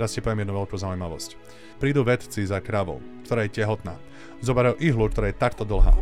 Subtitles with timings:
[0.00, 1.36] Teraz ti poviem jednu veľkú zaujímavosť.
[1.76, 4.00] Prídu vedci za kravou, ktorá je tehotná.
[4.40, 5.92] Zoberajú ihlu, ktorá je takto dlhá.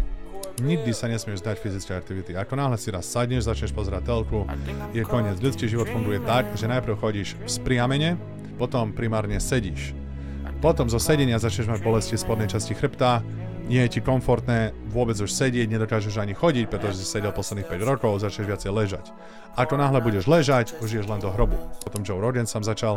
[0.62, 2.38] Nikdy sa nesmieš zdať fyzické aktivity.
[2.38, 4.46] Ako náhle si raz sadneš, začneš pozerať telku,
[4.94, 5.42] je koniec.
[5.42, 8.14] Ľudský život funguje tak, že najprv chodíš spriamene,
[8.54, 9.98] potom primárne sedíš.
[10.62, 13.26] Potom zo sedenia začneš mať bolesti v spodnej časti chrbta,
[13.68, 17.84] nie je ti komfortné vôbec už sedieť, nedokážeš ani chodiť, pretože si sedel posledných 5
[17.84, 19.12] rokov, začneš viacej ležať.
[19.60, 21.58] Ako náhle budeš ležať, už ješ len do hrobu.
[21.84, 22.96] Potom Joe Rogan sam začal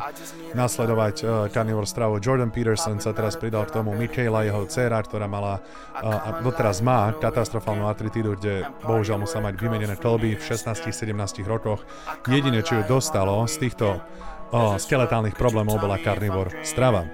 [0.56, 2.24] nasledovať uh, carnivore stravu.
[2.24, 7.12] Jordan Peterson sa teraz pridal k tomu Michaela, jeho dcera, ktorá mala uh, doteraz má
[7.18, 11.12] katastrofálnu atritídu, kde bohužiaľ musela mať vymenené kolby v 16-17
[11.50, 11.84] rokoch.
[12.30, 17.10] Jediné, čo ju dostalo z týchto uh, skeletálnych problémov bola carnivore strava.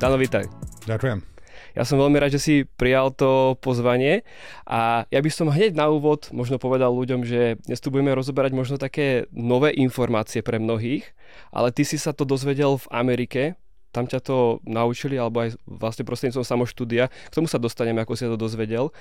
[0.00, 0.48] Dano, vítaj.
[0.88, 1.20] Ďakujem.
[1.76, 4.24] Ja som veľmi rád, že si prijal to pozvanie
[4.64, 8.56] a ja by som hneď na úvod možno povedal ľuďom, že dnes tu budeme rozoberať
[8.56, 11.04] možno také nové informácie pre mnohých,
[11.52, 13.42] ale ty si sa to dozvedel v Amerike,
[13.92, 17.12] tam ťa to naučili, alebo aj vlastne prostredníctvom samoštúdia.
[17.12, 18.96] K tomu sa dostaneme, ako si to dozvedel.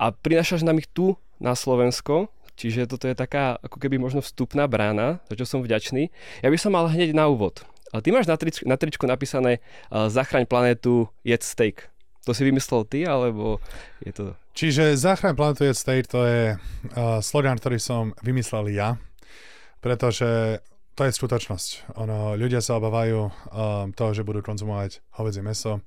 [0.00, 4.64] A prinášaš nám ich tu na Slovensko, čiže toto je taká ako keby možno vstupná
[4.64, 6.08] brána, za čo som vďačný.
[6.40, 7.68] Ja by som mal hneď na úvod.
[7.88, 11.88] Ty máš na, tričku, na tričku napísané uh, Zachraň planetu, jedz steak.
[12.28, 13.64] To si vymyslel ty, alebo
[14.04, 14.24] je to...
[14.52, 19.00] Čiže Zachraň planetu, jedz steak, to je uh, slogan, ktorý som vymyslel ja,
[19.80, 20.60] pretože
[20.98, 21.94] to je skutočnosť.
[22.02, 23.30] Ono, ľudia sa obávajú um,
[23.94, 25.78] toho, že budú konzumovať hovedzie meso,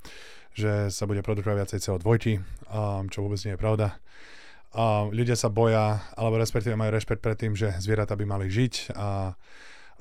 [0.56, 4.00] že sa bude produkovať viacej CO2, um, čo vôbec nie je pravda.
[4.72, 8.96] Um, ľudia sa boja, alebo respektíve majú rešpekt pred tým, že zvieratá by mali žiť
[8.96, 9.36] a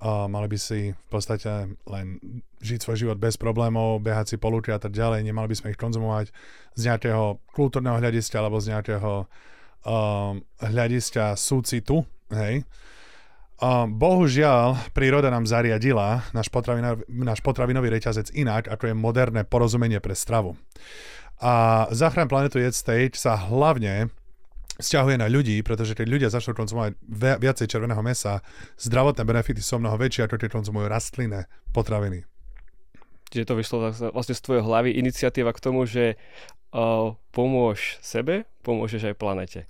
[0.01, 2.07] a mali by si v podstate len
[2.65, 5.81] žiť svoj život bez problémov, behať si po a tak ďalej, nemali by sme ich
[5.81, 6.33] konzumovať
[6.73, 9.29] z nejakého kultúrneho hľadiska alebo z nejakého
[9.85, 12.01] um, hľadiska súcitu,
[12.33, 12.65] hej.
[13.61, 20.01] Um, bohužiaľ, príroda nám zariadila náš, potravinový, náš potravinový reťazec inak, ako je moderné porozumenie
[20.01, 20.57] pre stravu.
[21.45, 24.09] A Zachraň planetu Jedz Stage sa hlavne
[24.81, 26.97] vzťahuje na ľudí, pretože keď ľudia začnú konzumovať
[27.39, 28.41] viacej červeného mesa,
[28.81, 32.25] zdravotné benefity sú mnoho väčšie, ako keď konzumujú rastlinné potraviny.
[33.31, 33.79] Čiže to vyšlo
[34.11, 36.19] vlastne z tvojej hlavy iniciatíva k tomu, že
[36.75, 39.61] uh, pomôž sebe, pomôžeš aj planete.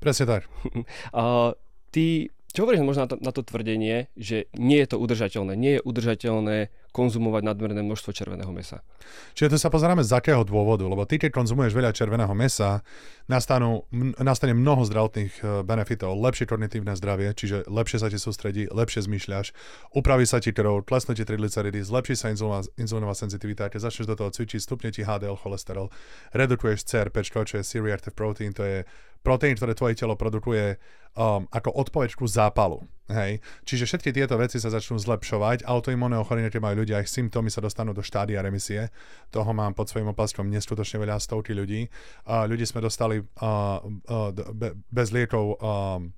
[0.00, 0.42] Presne tak.
[1.12, 1.52] uh,
[1.92, 5.72] ty, čo hovoríš možno na to, na to tvrdenie, že nie je to udržateľné, nie
[5.76, 8.84] je udržateľné konzumovať nadmerné množstvo červeného mesa.
[9.32, 12.84] Čiže to sa pozeráme z akého dôvodu, lebo ty, keď konzumuješ veľa červeného mesa,
[13.32, 13.88] nastanú,
[14.20, 19.56] nastane mnoho zdravotných e, benefitov, lepšie kognitívne zdravie, čiže lepšie sa ti sústredí, lepšie zmýšľaš,
[19.96, 24.16] upraví sa ti krv, klesnú ti triglyceridy, zlepší sa inzulínová, inzulínová senzitivita, keď začneš do
[24.20, 25.88] toho cvičiť, stupne ti HDL cholesterol,
[26.36, 28.84] redukuješ CRP, čo je C-reactive protein, to je
[29.22, 30.76] proteín, ktoré tvoje telo produkuje
[31.14, 32.82] um, ako odpoveď ku zápalu.
[33.06, 33.38] Hej.
[33.68, 35.62] Čiže všetky tieto veci sa začnú zlepšovať.
[35.68, 38.90] Autoimunné ochorenie, keď majú ľudia, ich symptómy sa dostanú do štádia remisie.
[39.30, 41.86] Toho mám pod svojim opaskom neskutočne veľa stovky ľudí.
[42.26, 46.10] Uh, ľudí sme dostali uh, uh, be, bez liekov um,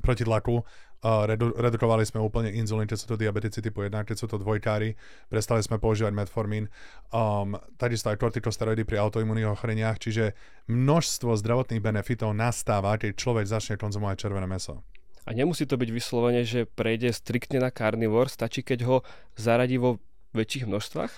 [0.00, 0.64] proti tlaku
[1.02, 4.94] redu- redukovali sme úplne inzulín, keď sú to diabetici typu 1, keď sú to dvojkári,
[5.32, 6.68] prestali sme používať metformín,
[7.10, 10.36] um, takisto aj kortikosteroidy pri autoimunných ochoreniach, čiže
[10.68, 14.84] množstvo zdravotných benefitov nastáva, keď človek začne konzumovať červené meso.
[15.24, 18.96] A nemusí to byť vyslovene, že prejde striktne na carnivore, stačí keď ho
[19.36, 20.00] zaradí vo
[20.36, 21.12] väčších množstvách?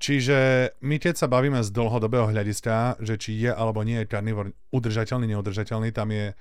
[0.00, 0.38] Čiže
[0.80, 5.28] my keď sa bavíme z dlhodobého hľadiska, že či je alebo nie je carnivore udržateľný,
[5.36, 6.32] neudržateľný, tam je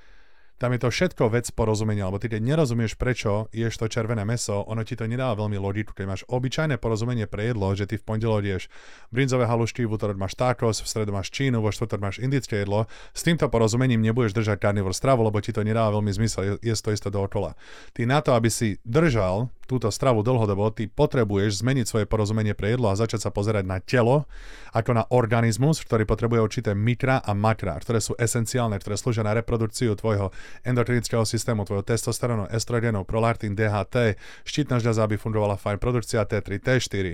[0.60, 4.60] tam je to všetko vec porozumenia, lebo ty keď nerozumieš, prečo ješ to červené meso,
[4.68, 5.96] ono ti to nedáva veľmi logiku.
[5.96, 8.68] Keď máš obyčajné porozumenie pre jedlo, že ty v pondelok ješ
[9.08, 12.92] brinzové halušky, v útorok máš tacos, v stredu máš čínu, vo štvrtok máš indické jedlo,
[13.16, 16.92] s týmto porozumením nebudeš držať carnivore stravu, lebo ti to nedáva veľmi zmysel, je, to
[16.92, 17.56] isto dookola.
[17.96, 22.74] Ty na to, aby si držal túto stravu dlhodobo, ty potrebuješ zmeniť svoje porozumenie pre
[22.74, 24.26] jedlo a začať sa pozerať na telo
[24.74, 29.38] ako na organizmus, ktorý potrebuje určité mikra a makra, ktoré sú esenciálne, ktoré slúžia na
[29.38, 30.34] reprodukciu tvojho
[30.66, 37.06] endokrinického systému, tvojho testosterónu, estrogenu, prolartín, DHT, štítna žľaza, aby fungovala fajn, produkcia T3, T4.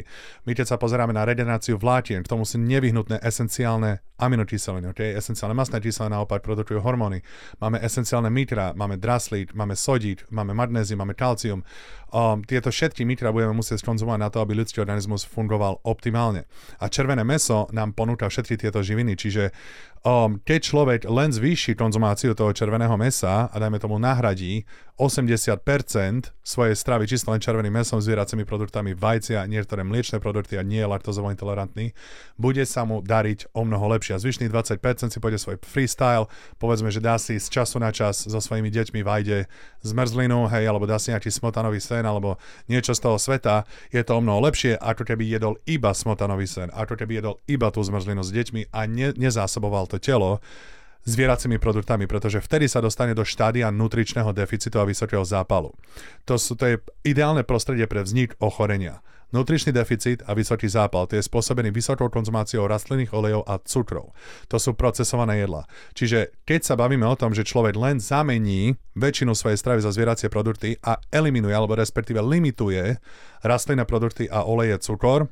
[0.48, 5.12] My keď sa pozeráme na regeneráciu vlákien, k tomu sú nevyhnutné esenciálne aminokyseliny, okay?
[5.12, 7.20] esenciálne masné kyseliny naopak produkujú hormóny.
[7.60, 11.68] Máme esenciálne mikra, máme draslít, máme sodík, máme magnézium, máme kalcium.
[12.16, 16.46] Um, tieto všetky mikra budeme musieť skonzumovať na to, aby ľudský organizmus fungoval optimálne.
[16.80, 19.52] A červené meso nám ponúka všetky tieto živiny, čiže
[20.06, 24.64] um, keď človek len zvýši konzumáciu toho červeného mesa a dajme tomu nahradí
[24.96, 30.80] 80% svojej stravy čisto len červeným mesom, zvieracími produktami, vajcia, niektoré mliečne produkty a nie
[30.80, 31.92] je laktozovo intolerantný,
[32.40, 34.16] bude sa mu dariť o mnoho lepšie.
[34.16, 38.24] A zvyšných 20% si pôjde svoj freestyle, povedzme, že dá si z času na čas
[38.24, 39.52] so svojimi deťmi vajde
[39.84, 42.40] zmrzlinu, hej, alebo dá si nejaký smotanový sen, alebo
[42.72, 46.72] niečo z toho sveta, je to o mnoho lepšie, ako keby jedol iba smotanový sen,
[46.72, 50.40] ako keby jedol iba tú zmrzlinu s deťmi a ne, nezásoboval to telo
[51.06, 55.72] zvieracími produktami, pretože vtedy sa dostane do štádia nutričného deficitu a vysokého zápalu.
[56.26, 56.76] To, sú, to je
[57.06, 59.06] ideálne prostredie pre vznik ochorenia.
[59.34, 64.14] Nutričný deficit a vysoký zápal, to je spôsobený vysokou konzumáciou rastlinných olejov a cukrov.
[64.48, 65.66] To sú procesované jedla.
[65.98, 70.30] Čiže keď sa bavíme o tom, že človek len zamení väčšinu svojej stravy za zvieracie
[70.30, 73.02] produkty a eliminuje, alebo respektíve limituje
[73.42, 75.28] rastlinné produkty a oleje cukor,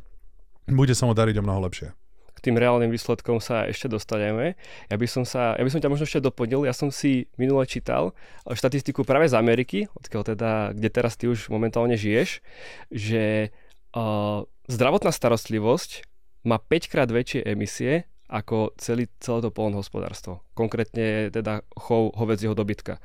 [0.67, 2.02] bude sa mu dariť o mnoho lepšie
[2.43, 4.59] tým reálnym výsledkom sa ešte dostaneme.
[4.91, 6.67] Ja by som, sa, ja by som ťa možno ešte doplnil.
[6.67, 8.11] Ja som si minule čítal
[8.43, 12.43] štatistiku práve z Ameriky, odkiaľ teda, kde teraz ty už momentálne žiješ,
[12.91, 13.55] že
[13.95, 16.03] uh, zdravotná starostlivosť
[16.43, 20.41] má 5 krát väčšie emisie ako celý, celé to polnohospodárstvo.
[20.57, 22.97] Konkrétne teda chov hovedzieho dobytka.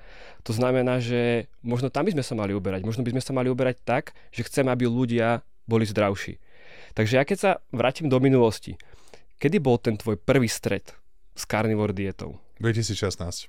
[0.49, 2.81] To znamená, že možno tam by sme sa mali uberať.
[2.83, 6.41] Možno by sme sa mali uberať tak, že chceme, aby ľudia boli zdravší.
[6.97, 8.81] Takže ja keď sa vrátim do minulosti,
[9.39, 10.99] Kedy bol ten tvoj prvý stret
[11.39, 12.43] s carnivore dietou?
[12.59, 13.47] 2016.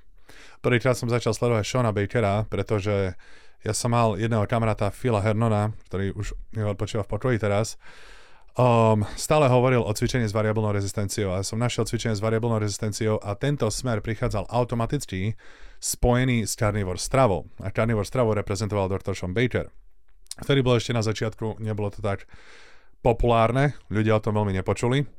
[0.62, 3.18] Prvýkrát som začal sledovať Shona Bakera, pretože
[3.66, 7.82] ja som mal jedného kamaráta Phila Hernona, ktorý už odpočíva v pokoji teraz,
[8.54, 13.18] um, stále hovoril o cvičení s variabilnou rezistenciou a som našiel cvičenie s variabilnou rezistenciou
[13.18, 15.34] a tento smer prichádzal automaticky
[15.82, 17.50] spojený s carnivore stravou.
[17.66, 19.18] A carnivore stravou reprezentoval dr.
[19.18, 19.74] Sean Baker.
[20.38, 22.30] Vtedy bolo ešte na začiatku, nebolo to tak
[23.02, 25.19] populárne, ľudia o tom veľmi nepočuli.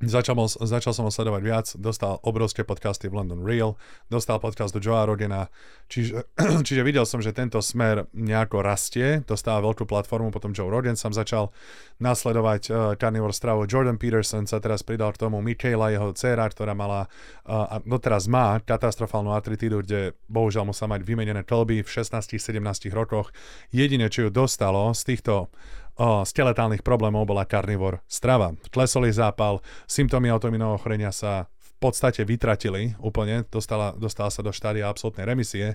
[0.00, 3.76] Začal, začal som ho sledovať viac, dostal obrovské podcasty v London Real,
[4.08, 5.52] dostal podcast do Joea Rogena,
[5.92, 6.24] čiže,
[6.66, 11.12] čiže videl som, že tento smer nejako rastie, dostáva veľkú platformu, potom Joe Rogan som
[11.12, 11.52] začal
[12.00, 16.72] nasledovať uh, carnivore stravu, Jordan Peterson sa teraz pridal k tomu, Michaela, jeho dcera, ktorá
[16.72, 17.04] mala
[17.44, 22.56] uh, a doteraz má katastrofálnu atritídu, kde bohužiaľ musela mať vymenené kolby v 16-17
[22.96, 23.36] rokoch.
[23.68, 25.52] Jediné, čo ju dostalo z týchto
[26.00, 28.56] z teletálnych problémov bola karnivor strava.
[28.72, 34.88] Klesol zápal, symptómy autoimunného ochorenia sa v podstate vytratili úplne, dostala, dostala sa do štádia
[34.88, 35.66] absolútnej remisie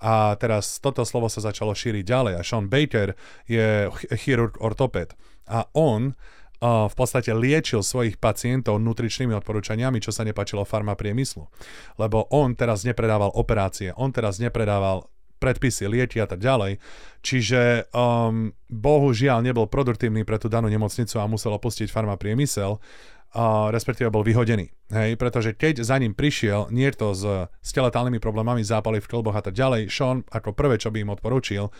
[0.00, 3.12] a teraz toto slovo sa začalo šíriť ďalej a Sean Baker
[3.44, 5.12] je chirurg ortoped
[5.48, 6.16] a on
[6.60, 11.48] v podstate liečil svojich pacientov nutričnými odporúčaniami, čo sa nepačilo farma priemyslu.
[11.96, 15.08] Lebo on teraz nepredával operácie, on teraz nepredával
[15.40, 16.76] predpisy, lieky a tak ďalej.
[17.24, 23.72] Čiže um, bohužiaľ nebol produktívny pre tú danú nemocnicu a musel opustiť farma priemysel, uh,
[23.72, 24.68] respektíve bol vyhodený.
[24.90, 27.70] Hej, pretože keď za ním prišiel niekto s, s
[28.18, 31.70] problémami, zápaly v klboch a tak ďalej, Sean ako prvé, čo by im odporúčil,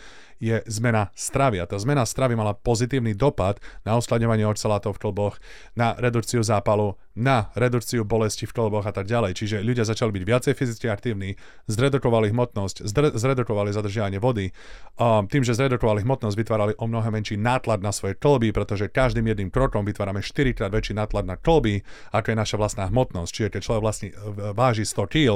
[0.41, 1.61] je zmena stravy.
[1.61, 5.37] A tá zmena stravy mala pozitívny dopad na uskladňovanie oxalátov v klboch,
[5.77, 9.37] na redukciu zápalu, na redukciu bolesti v klboch a tak ďalej.
[9.37, 11.37] Čiže ľudia začali byť viacej fyzicky aktívni,
[11.69, 14.49] zredukovali hmotnosť, zredukovali zadržiavanie vody.
[14.97, 19.27] A tým, že zredukovali hmotnosť, vytvárali o mnoho menší nátlad na svoje klby, pretože každým
[19.27, 21.83] jedným krokom vytvárame 4 krát väčší nátlad na klby,
[22.15, 24.07] ako je naša vlastná hmotnosť čiže keď človek vlastne
[24.55, 25.33] váži 100 kg,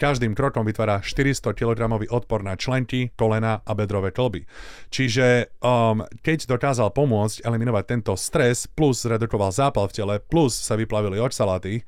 [0.00, 4.39] každým krokom vytvára 400 kg odpor na členky, kolena a bedrové klby.
[4.88, 10.76] Čiže um, keď dokázal pomôcť eliminovať tento stres, plus zredukoval zápal v tele, plus sa
[10.76, 11.84] vyplavili oxaláty,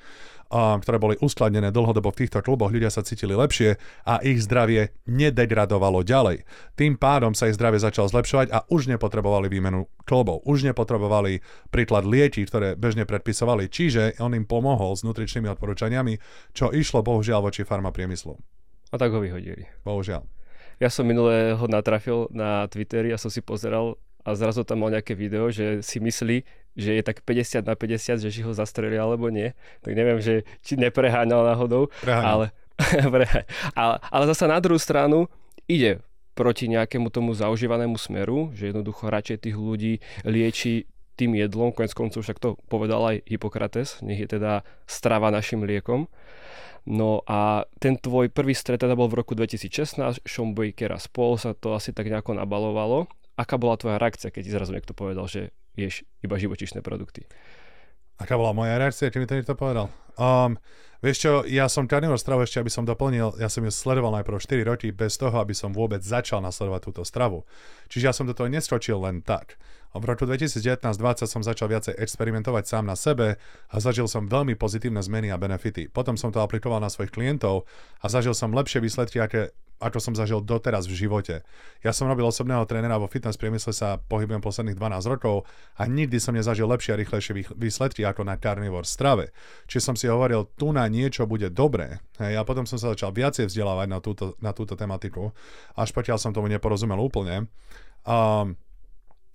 [0.52, 6.04] ktoré boli uskladnené dlhodobo v týchto kluboch, ľudia sa cítili lepšie a ich zdravie nedegradovalo
[6.04, 6.44] ďalej.
[6.76, 11.40] Tým pádom sa ich zdravie začalo zlepšovať a už nepotrebovali výmenu klubov, už nepotrebovali
[11.72, 16.20] príklad lieky, ktoré bežne predpisovali, čiže on im pomohol s nutričnými odporúčaniami,
[16.52, 18.36] čo išlo bohužiaľ voči farma priemyslu.
[18.92, 19.64] A tak ho vyhodili.
[19.88, 20.28] Bohužiaľ.
[20.82, 23.94] Ja som minulé ho natrafil na Twitteri a som si pozeral
[24.26, 26.42] a zrazu tam mal nejaké video, že si myslí,
[26.74, 29.54] že je tak 50 na 50, že či ho zastrelia alebo nie.
[29.86, 31.86] Tak neviem, že či nepreháňal náhodou.
[32.02, 32.26] Preháňal.
[32.26, 32.46] Ale,
[33.78, 35.30] ale, ale zase na druhú stranu
[35.70, 36.02] ide
[36.34, 40.88] proti nejakému tomu zaužívanému smeru, že jednoducho radšej tých ľudí lieči
[41.22, 46.10] tým jedlom, konec koncov však to povedal aj Hippokrates, nech je teda strava našim liekom.
[46.82, 51.38] No a ten tvoj prvý stret teda bol v roku 2016, Sean Baker a spol
[51.38, 53.06] sa to asi tak nejako nabalovalo.
[53.38, 57.22] Aká bola tvoja reakcia, keď ti zrazu niekto povedal, že ješ iba živočišné produkty.
[58.18, 59.86] Aká bola moja reakcia, keď mi to niekto povedal?
[60.18, 60.58] Um,
[61.00, 64.42] vieš čo, ja som karnivor stravu ešte, aby som doplnil, ja som ju sledoval najprv
[64.42, 67.46] 4 roky bez toho, aby som vôbec začal nasledovať túto stravu.
[67.88, 69.54] Čiže ja som do toho neskočil len tak.
[69.92, 73.36] A v roku 2019-2020 som začal viacej experimentovať sám na sebe
[73.68, 75.92] a zažil som veľmi pozitívne zmeny a benefity.
[75.92, 77.68] Potom som to aplikoval na svojich klientov
[78.00, 81.42] a zažil som lepšie výsledky, aké ako som zažil doteraz v živote.
[81.82, 85.42] Ja som robil osobného trénera vo fitness priemysle sa pohybujem posledných 12 rokov
[85.74, 89.34] a nikdy som nezažil lepšie a rýchlejšie výsledky ako na carnivore strave.
[89.66, 91.98] Či som si hovoril, tu na niečo bude dobré.
[92.22, 95.34] Hej, a potom som sa začal viacej vzdelávať na túto, na túto tematiku,
[95.74, 97.50] až pokiaľ som tomu neporozumel úplne.
[98.06, 98.54] Um,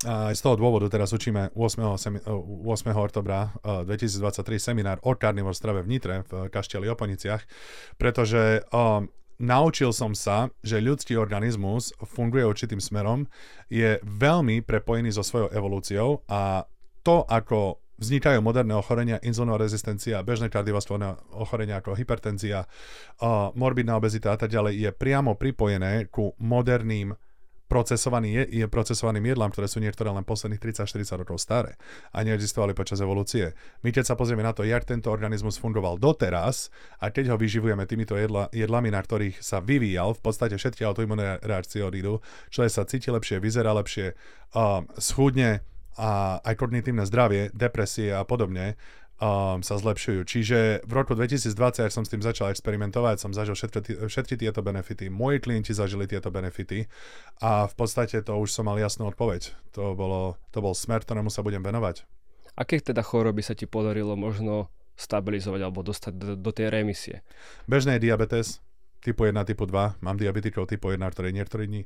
[0.05, 1.97] a z toho dôvodu teraz učíme 8.
[1.97, 2.69] Semi- 8.
[2.93, 7.41] oktobra 2023 seminár o carnivore strave v Nitre v Kašteli Oponiciach,
[7.97, 9.09] pretože um,
[9.41, 13.25] naučil som sa, že ľudský organizmus funguje určitým smerom,
[13.73, 16.69] je veľmi prepojený so svojou evolúciou a
[17.01, 24.29] to, ako vznikajú moderné ochorenia, inzulinová rezistencia, bežné kardiovaskulárne ochorenia ako hypertenzia, uh, morbidná obezita
[24.29, 27.17] a tak ďalej, je priamo pripojené ku moderným
[27.67, 31.75] procesovaný je, je procesovaným jedlám, ktoré sú niektoré len posledných 30-40 rokov staré
[32.15, 33.51] a neexistovali počas evolúcie.
[33.83, 36.71] My keď sa pozrieme na to, jak tento organizmus fungoval doteraz
[37.03, 41.43] a keď ho vyživujeme týmito jedla, jedlami, na ktorých sa vyvíjal, v podstate všetky autoimunné
[41.43, 44.15] reakcie odídu, človek sa cíti lepšie, vyzerá lepšie,
[44.55, 45.61] um, schudne
[45.97, 48.77] a aj kognitívne zdravie, depresie a podobne,
[49.17, 50.21] um, sa zlepšujú.
[50.25, 54.61] Čiže v roku 2020, ak som s tým začal experimentovať, som zažil všetky, všetky tieto
[54.61, 55.09] benefity.
[55.09, 56.85] Moji klienti zažili tieto benefity
[57.41, 59.53] a v podstate to už som mal jasnú odpoveď.
[59.77, 62.05] To, bolo, to bol smer, ktorému sa budem venovať.
[62.57, 67.21] Aké teda choroby sa ti podarilo možno stabilizovať alebo dostať do, do tej remisie?
[67.69, 68.65] Bežné je diabetes,
[69.05, 70.01] typu 1, typu 2.
[70.01, 71.85] Mám diabetikov typu 1, ktoré niektorí dní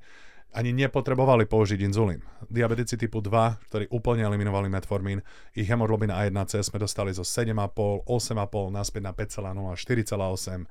[0.52, 2.20] ani nepotrebovali použiť inzulín.
[2.52, 5.24] Diabetici typu 2, ktorí úplne eliminovali metformín,
[5.56, 10.68] ich hemoglobina A1C sme dostali zo 7,5, 8,5, naspäť na 5,0, 4,8.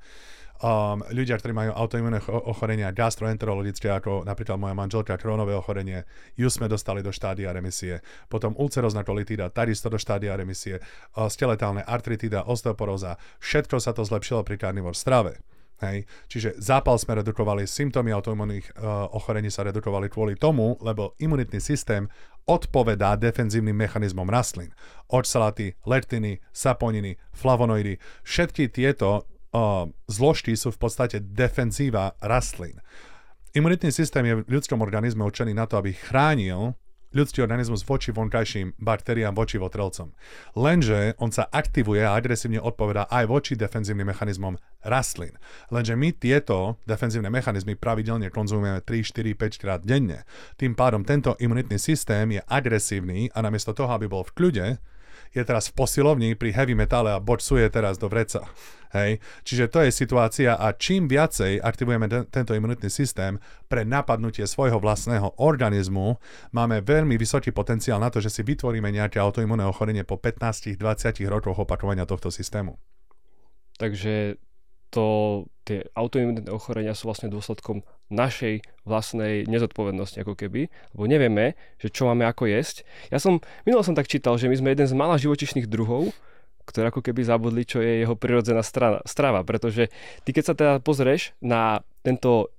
[0.61, 6.05] Um, ľudia, ktorí majú autoimunné ochorenia gastroenterologické, ako napríklad moja manželka, krónové ochorenie,
[6.37, 8.05] ju sme dostali do štádia remisie.
[8.29, 10.77] Potom ulcerozná kolitída, takisto do štádia remisie.
[11.17, 15.41] Uh, skeletálne artritída, osteoporóza, všetko sa to zlepšilo pri carnivore strave.
[15.81, 16.05] Hej.
[16.29, 22.05] Čiže zápal sme redukovali, symptómy autoimunných uh, ochorení sa redukovali kvôli tomu, lebo imunitný systém
[22.45, 24.69] odpovedá defenzívnym mechanizmom rastlín.
[25.09, 32.77] Oxalaty, leptiny, saponiny, flavonoidy, všetky tieto uh, zložky sú v podstate defenzíva rastlín.
[33.57, 36.77] Imunitný systém je v ľudskom organizme určený na to, aby chránil
[37.11, 40.15] ľudský organizmus voči vonkajším baktériám, voči votrelcom.
[40.55, 45.35] Lenže on sa aktivuje a agresívne odpovedá aj voči defenzívnym mechanizmom rastlín.
[45.69, 50.23] Lenže my tieto defenzívne mechanizmy pravidelne konzumujeme 3, 4, 5 krát denne.
[50.55, 54.67] Tým pádom tento imunitný systém je agresívny a namiesto toho, aby bol v kľude,
[55.31, 58.43] je teraz v posilovni pri heavy metale a bočsuje teraz do vreca.
[58.91, 59.23] Hej?
[59.47, 63.39] Čiže to je situácia a čím viacej aktivujeme de- tento imunitný systém
[63.71, 66.19] pre napadnutie svojho vlastného organizmu,
[66.51, 70.77] máme veľmi vysoký potenciál na to, že si vytvoríme nejaké autoimunné ochorenie po 15-20
[71.31, 72.75] rokoch opakovania tohto systému.
[73.79, 74.37] Takže
[74.91, 75.05] to,
[75.63, 77.81] tie autoimunné ochorenia sú vlastne dôsledkom
[78.11, 82.83] našej vlastnej nezodpovednosti ako keby, lebo nevieme, že čo máme ako jesť.
[83.07, 86.11] Ja som, minulo som tak čítal, že my sme jeden z mála živočišných druhov,
[86.65, 89.89] ktoré ako keby zabudli, čo je jeho prirodzená strana, strava, pretože
[90.23, 92.49] ty keď sa teda pozrieš na tento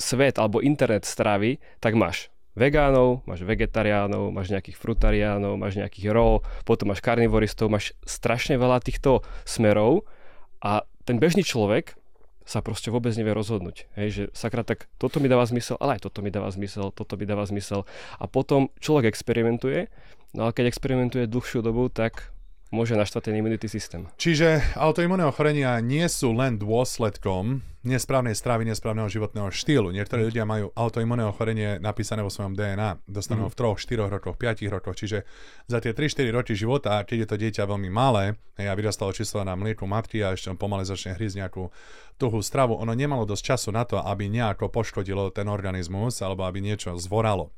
[0.00, 6.42] svet alebo internet stravy, tak máš vegánov, máš vegetariánov, máš nejakých frutariánov, máš nejakých raw,
[6.66, 10.02] potom máš karnivoristov, máš strašne veľa týchto smerov
[10.60, 11.94] a ten bežný človek
[12.50, 13.86] sa proste vôbec nevie rozhodnúť.
[13.94, 17.14] Hej, že sakra, tak toto mi dáva zmysel, ale aj toto mi dáva zmysel, toto
[17.14, 17.86] mi dáva zmysel.
[18.18, 19.86] A potom človek experimentuje,
[20.34, 22.34] no ale keď experimentuje dlhšiu dobu, tak
[22.70, 24.06] môže naštvať ten imunitný systém.
[24.14, 29.88] Čiže autoimunné ochorenia nie sú len dôsledkom nesprávnej stravy, nesprávneho životného štýlu.
[29.90, 33.00] Niektorí ľudia majú autoimunné ochorenie napísané vo svojom DNA.
[33.08, 33.56] Dostanú mm.
[33.56, 34.96] v 3, 4 rokoch, 5 rokoch.
[35.00, 35.24] Čiže
[35.64, 39.56] za tie 3-4 roky života, keď je to dieťa veľmi malé, a vyrastalo čisto na
[39.56, 41.72] mlieku matky a ešte on pomaly začne hrísť nejakú
[42.20, 46.60] tuhú stravu, ono nemalo dosť času na to, aby nejako poškodilo ten organizmus alebo aby
[46.60, 47.48] niečo zvoralo.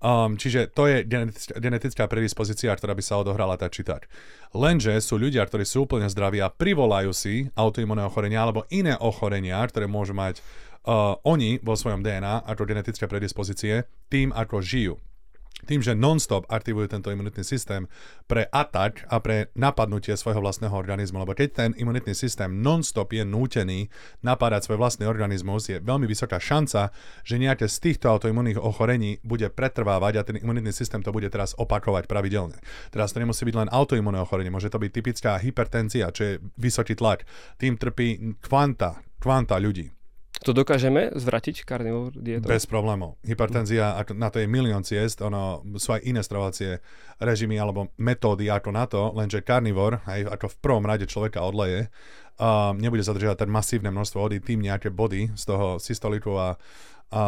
[0.00, 1.04] Um, čiže to je
[1.60, 4.08] genetická, predispozícia, ktorá by sa odohrala tak či tak.
[4.56, 9.60] Lenže sú ľudia, ktorí sú úplne zdraví a privolajú si autoimunné ochorenia alebo iné ochorenia,
[9.68, 14.96] ktoré môžu mať uh, oni vo svojom DNA ako genetické predispozície tým, ako žijú
[15.68, 17.84] tým, že non-stop aktivujú tento imunitný systém
[18.24, 21.20] pre atak a pre napadnutie svojho vlastného organizmu.
[21.20, 23.92] Lebo keď ten imunitný systém non-stop je nútený
[24.24, 29.46] napádať svoj vlastný organizmus, je veľmi vysoká šanca, že nejaké z týchto autoimunných ochorení bude
[29.52, 32.56] pretrvávať a ten imunitný systém to bude teraz opakovať pravidelne.
[32.88, 36.96] Teraz to nemusí byť len autoimunné ochorenie, môže to byť typická hypertenzia, čo je vysoký
[36.96, 37.28] tlak.
[37.60, 39.99] Tým trpí kvanta, kvanta ľudí
[40.40, 42.48] To dokážeme zvratiť carnivore dietou?
[42.48, 43.20] Bez problémov.
[43.20, 46.80] Hypertenzia, ako na to je milión ciest, ono, sú aj iné stravovacie
[47.20, 51.92] režimy alebo metódy ako na to, lenže carnivore, aj ako v prvom rade človeka odleje,
[52.40, 56.48] uh, nebude zadržiavať ten masívne množstvo vody, tým nejaké body z toho systoliku a, a,
[57.12, 57.22] a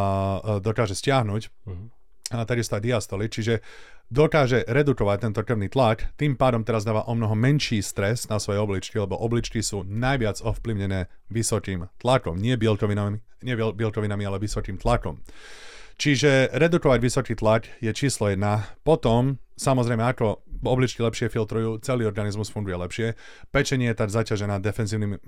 [0.65, 1.43] dokáže stiahnuť.
[1.69, 2.02] Uh-huh
[2.49, 3.61] takisto aj diastoly, čiže
[4.09, 8.61] dokáže redukovať tento krvný tlak, tým pádom teraz dáva o mnoho menší stres na svoje
[8.61, 15.21] obličky, lebo obličky sú najviac ovplyvnené vysokým tlakom, nie bielkovinami, nie bielkovinami ale vysokým tlakom.
[15.97, 18.65] Čiže redukovať vysoký tlak je číslo jedna.
[18.83, 23.07] Potom, samozrejme, ako obličky lepšie filtrujú, celý organizmus funguje lepšie.
[23.51, 25.23] Pečenie je tak zaťažená defenzívnymi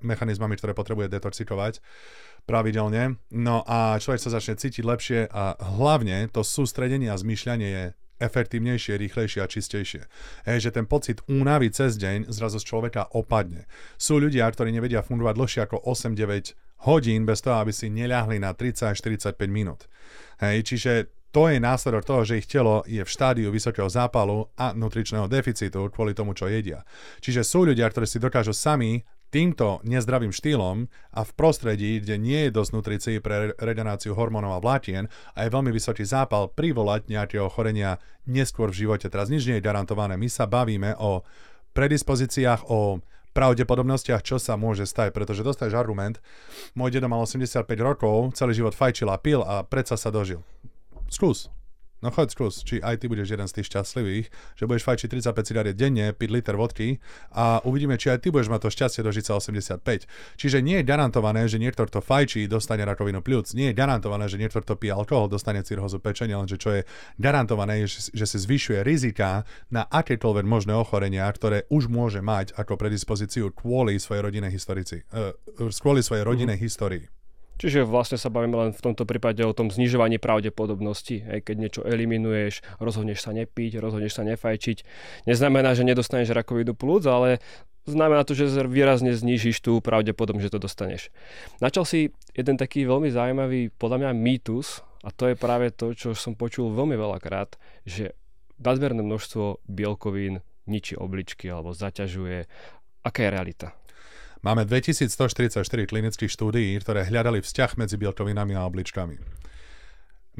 [0.00, 1.84] mechanizmami, ktoré potrebuje detoxikovať
[2.48, 3.20] pravidelne.
[3.30, 7.84] No a človek sa začne cítiť lepšie a hlavne to sústredenie a zmýšľanie je
[8.20, 10.02] efektívnejšie, rýchlejšie a čistejšie.
[10.44, 13.64] Hej, že ten pocit únavy cez deň zrazu z človeka opadne.
[13.96, 18.52] Sú ľudia, ktorí nevedia fungovať dlhšie ako 8-9 hodín bez toho, aby si neľahli na
[18.52, 19.88] 30 45 minút.
[20.40, 20.92] Hej, čiže
[21.30, 25.86] to je následok toho, že ich telo je v štádiu vysokého zápalu a nutričného deficitu
[25.94, 26.82] kvôli tomu, čo jedia.
[27.22, 32.40] Čiže sú ľudia, ktorí si dokážu sami týmto nezdravým štýlom a v prostredí, kde nie
[32.46, 35.06] je dosť nutricií pre regeneráciu hormónov a vlátien
[35.38, 39.06] a je veľmi vysoký zápal, privolať nejaké ochorenia neskôr v živote.
[39.06, 40.18] Teraz nič nie je garantované.
[40.18, 41.22] My sa bavíme o
[41.78, 42.98] predispozíciách, o
[43.30, 46.18] pravdepodobnostiach, čo sa môže stať, pretože dostaneš argument,
[46.74, 50.42] môj dedo mal 85 rokov, celý život fajčil a pil a predsa sa dožil.
[51.10, 51.50] Skús.
[52.00, 54.26] No choď skús, či aj ty budeš jeden z tých šťastlivých,
[54.56, 56.96] že budeš fajčiť 35 cigariet denne, piť liter vodky
[57.36, 60.08] a uvidíme, či aj ty budeš mať to šťastie dožiť sa 85.
[60.40, 63.52] Čiže nie je garantované, že niekto, kto fajčí, dostane rakovinu pľúc.
[63.52, 66.88] Nie je garantované, že niekto, kto pije alkohol, dostane cirhozu pečenia, lenže čo je
[67.20, 72.80] garantované, je, že si zvyšuje rizika na akékoľvek možné ochorenia, ktoré už môže mať ako
[72.80, 75.36] predispozíciu kvôli svojej rodinnej historici, uh,
[75.68, 76.64] kvôli svojej rodinnej mm-hmm.
[76.64, 77.19] histórii.
[77.60, 81.20] Čiže vlastne sa bavíme len v tomto prípade o tom znižovaní pravdepodobnosti.
[81.20, 84.78] Hej, keď niečo eliminuješ, rozhodneš sa nepiť, rozhodneš sa nefajčiť.
[85.28, 87.44] Neznamená, že nedostaneš rakovinu plúc, ale
[87.84, 91.02] znamená to, že výrazne znižíš tú pravdepodobnosť, že to dostaneš.
[91.60, 96.16] Načal si jeden taký veľmi zaujímavý, podľa mňa, mýtus, a to je práve to, čo
[96.16, 98.16] som počul veľmi veľakrát, že
[98.60, 102.48] nadmerné množstvo bielkovín ničí obličky alebo zaťažuje.
[103.00, 103.68] Aká je realita?
[104.40, 109.20] Máme 2144 klinických štúdií, ktoré hľadali vzťah medzi bielkovinami a obličkami.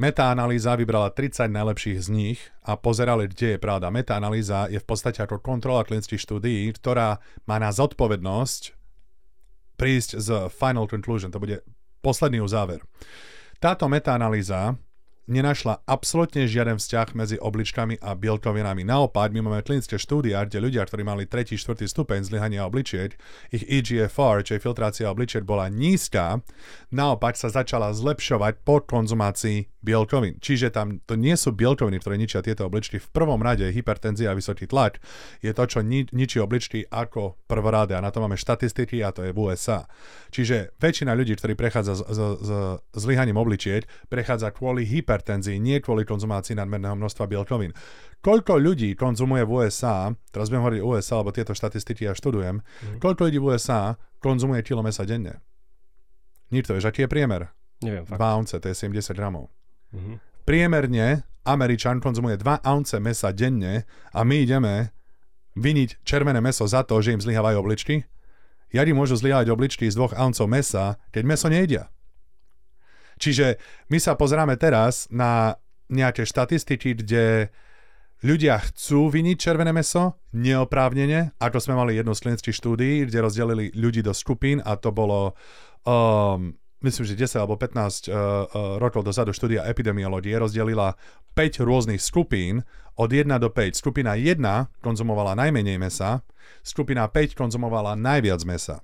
[0.00, 3.92] Metaanalýza vybrala 30 najlepších z nich a pozerali, kde je pravda.
[3.92, 8.72] Metaanalýza je v podstate ako kontrola klinických štúdií, ktorá má na zodpovednosť
[9.76, 11.60] prísť z final conclusion, to bude
[12.00, 12.80] posledný uzáver.
[13.60, 14.80] Táto metaanalýza
[15.30, 18.82] nenašla absolútne žiaden vzťah medzi obličkami a bielkovinami.
[18.82, 21.54] Naopak, my máme klinické štúdia, kde ľudia, ktorí mali 3.
[21.54, 21.86] 4.
[21.86, 23.14] stupeň zlyhania obličiek,
[23.54, 26.42] ich EGFR, čiže filtrácia obličiek, bola nízka,
[26.90, 30.36] naopak sa začala zlepšovať po konzumácii bielkovín.
[30.38, 33.00] Čiže tam to nie sú bielkoviny, ktoré ničia tieto obličky.
[33.00, 35.00] V prvom rade hypertenzia a vysoký tlak
[35.40, 39.24] je to, čo ni- ničí obličky ako prvoráde a na to máme štatistiky a to
[39.24, 39.88] je v USA.
[40.30, 42.50] Čiže väčšina ľudí, ktorí prechádza s, s,
[42.92, 44.84] zlyhaním obličiek, prechádza kvôli
[45.20, 47.76] hypertenzii, nie kvôli konzumácii nadmerného množstva bielkovín.
[48.24, 52.98] Koľko ľudí konzumuje v USA, teraz budem hovoriť USA, lebo tieto štatistiky ja študujem, mm.
[53.04, 55.44] koľko ľudí v USA konzumuje kilo mesa denne?
[56.48, 57.52] Nikto, vieš, aký je priemer?
[57.84, 58.20] Neviem, fakt.
[58.20, 59.48] 2 ounce, to je 70 gramov.
[59.92, 60.16] Mm-hmm.
[60.44, 64.92] Priemerne Američan konzumuje 2 ounce mesa denne a my ideme
[65.56, 68.04] viniť červené meso za to, že im zlyhávajú obličky.
[68.70, 71.90] Jak môžu zlyhávať obličky z 2 ouncov mesa, keď meso nejedia?
[73.20, 73.60] Čiže
[73.92, 75.60] my sa pozeráme teraz na
[75.92, 77.52] nejaké štatistiky, kde
[78.24, 83.64] ľudia chcú viniť červené meso neoprávnene, ako sme mali jednu z klinických štúdií, kde rozdelili
[83.76, 85.36] ľudí do skupín a to bolo
[85.84, 88.20] um, myslím, že 10 alebo 15 uh, uh,
[88.80, 90.96] rokov dozadu štúdia epidemiológie rozdelila
[91.36, 92.64] 5 rôznych skupín
[92.96, 93.76] od 1 do 5.
[93.76, 94.40] Skupina 1
[94.80, 96.24] konzumovala najmenej mesa,
[96.64, 98.80] skupina 5 konzumovala najviac mesa.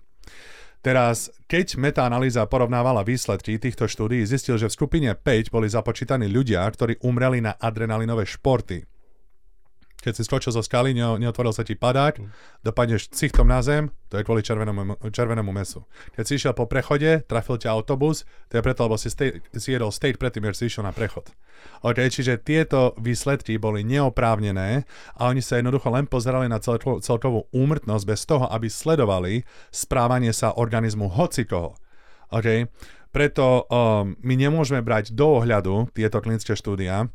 [0.87, 6.63] Teraz, keď metaanalýza porovnávala výsledky týchto štúdií, zistil, že v skupine 5 boli započítaní ľudia,
[6.63, 8.87] ktorí umreli na adrenalinové športy
[10.07, 12.63] keď si skočil zo skaly, ne, neotvoril sa ti padák, mm.
[12.63, 15.83] dopadneš cichtom na zem, to je kvôli červenému, červenému mesu.
[16.15, 19.75] Keď si išiel po prechode, trafil ťa autobus, to je preto, lebo si, stay, si
[19.75, 21.27] jedol state predtým, než si išiel na prechod.
[21.83, 24.87] OK, čiže tieto výsledky boli neoprávnené
[25.19, 29.43] a oni sa jednoducho len pozerali na celko, celkovú úmrtnosť bez toho, aby sledovali
[29.75, 31.75] správanie sa organizmu hocikoho.
[32.31, 32.71] OK,
[33.11, 37.11] preto um, my nemôžeme brať do ohľadu tieto klinické štúdia,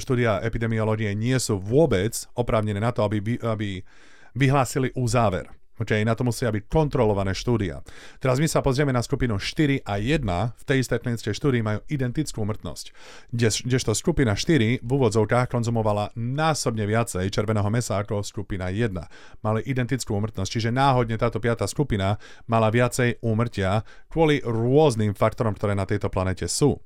[0.00, 3.84] štúdia epidemiológie nie sú vôbec oprávnené na to, aby, aby
[4.32, 5.48] vyhlásili uzáver.
[5.82, 7.80] Okay, na to musia byť kontrolované štúdia.
[8.20, 10.20] Teraz my sa pozrieme na skupinu 4 a 1,
[10.54, 12.92] v tej istej klinickej štúdii majú identickú umrtnosť.
[13.32, 18.94] Kdežto skupina 4 v úvodzovkách konzumovala násobne viacej červeného mesa ako skupina 1.
[19.42, 25.72] Mali identickú umrtnosť, čiže náhodne táto piata skupina mala viacej úmrtia kvôli rôznym faktorom, ktoré
[25.72, 26.78] na tejto planete sú.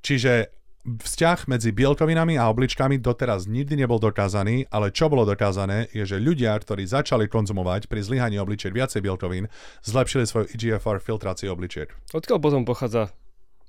[0.00, 6.06] Čiže Vzťah medzi bielkovinami a obličkami doteraz nikdy nebol dokázaný, ale čo bolo dokázané, je,
[6.06, 9.50] že ľudia, ktorí začali konzumovať pri zlyhaní obličiek viacej bielkovín,
[9.82, 11.90] zlepšili svoju EGFR filtráciu obličiek.
[12.14, 13.10] Odkiaľ potom pochádza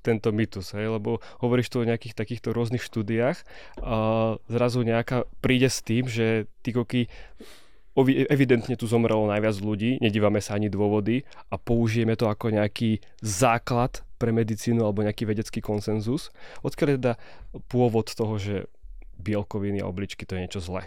[0.06, 0.94] tento mýtus, hej?
[0.94, 3.42] lebo hovoríš tu o nejakých takýchto rôznych štúdiách
[3.82, 3.96] a
[4.46, 7.10] zrazu nejaká príde s tým, že tí koky
[8.06, 14.04] evidentne tu zomrelo najviac ľudí, nedívame sa ani dôvody a použijeme to ako nejaký základ
[14.18, 16.30] pre medicínu alebo nejaký vedecký konsenzus.
[16.62, 17.14] Odkiaľ je teda
[17.70, 18.70] pôvod toho, že
[19.18, 20.86] bielkoviny a obličky to je niečo zlé?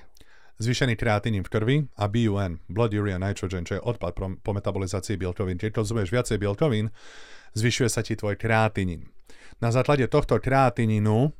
[0.61, 4.13] Zvýšený kreatinín v krvi a BUN, blood urea nitrogen, čo je odpad
[4.45, 5.57] po metabolizácii bielkovín.
[5.57, 6.93] Keď konzumuješ viacej bielkovín,
[7.57, 9.09] zvyšuje sa ti tvoj kreatinín.
[9.57, 11.33] Na základe tohto kreatinínu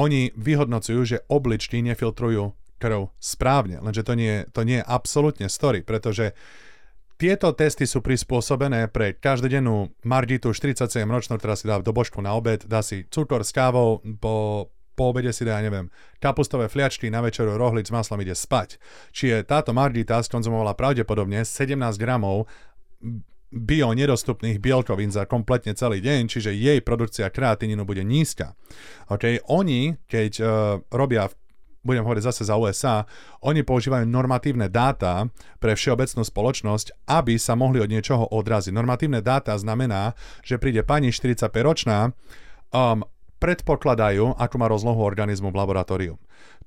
[0.00, 5.82] oni vyhodnocujú, že obličky nefiltrujú krv správne, lenže to nie, to nie je absolútne story,
[5.82, 6.32] pretože
[7.18, 12.62] tieto testy sú prispôsobené pre každodennú Margitu 47 ročnú, ktorá si dá božku na obed,
[12.62, 15.90] dá si cukor s kávou, po, po obede si dá, ja neviem,
[16.22, 18.78] kapustové fliačky, na večeru rohlic s maslom ide spať.
[19.10, 22.46] Čiže táto Margita skonzumovala pravdepodobne 17 gramov
[23.48, 28.54] bio nedostupných bielkovín za kompletne celý deň, čiže jej produkcia kreatininu bude nízka.
[29.08, 29.40] Okay?
[29.48, 30.48] Oni, keď uh,
[30.92, 31.32] robia
[31.82, 33.06] budem hovoriť zase za USA,
[33.40, 35.30] oni používajú normatívne dáta
[35.62, 38.74] pre všeobecnú spoločnosť, aby sa mohli od niečoho odraziť.
[38.74, 42.12] Normatívne dáta znamená, že príde pani 45-ročná,
[42.74, 43.06] um,
[43.38, 46.14] predpokladajú, akú má rozlohu organizmu v laboratóriu.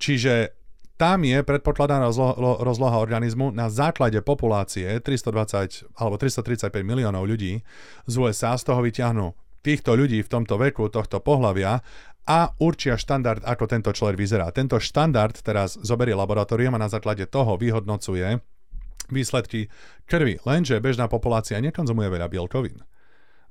[0.00, 0.56] Čiže
[0.96, 7.60] tam je predpokladaná rozlo- rozloha organizmu na základe populácie 320 alebo 335 miliónov ľudí
[8.06, 11.80] z USA, z toho vyťahnú týchto ľudí v tomto veku, tohto pohľavia
[12.22, 14.46] a určia štandard, ako tento človek vyzerá.
[14.54, 18.38] Tento štandard teraz zoberie laboratórium a na základe toho vyhodnocuje
[19.10, 19.66] výsledky
[20.06, 20.38] krvi.
[20.46, 22.86] Lenže bežná populácia nekonzumuje veľa bielkovín.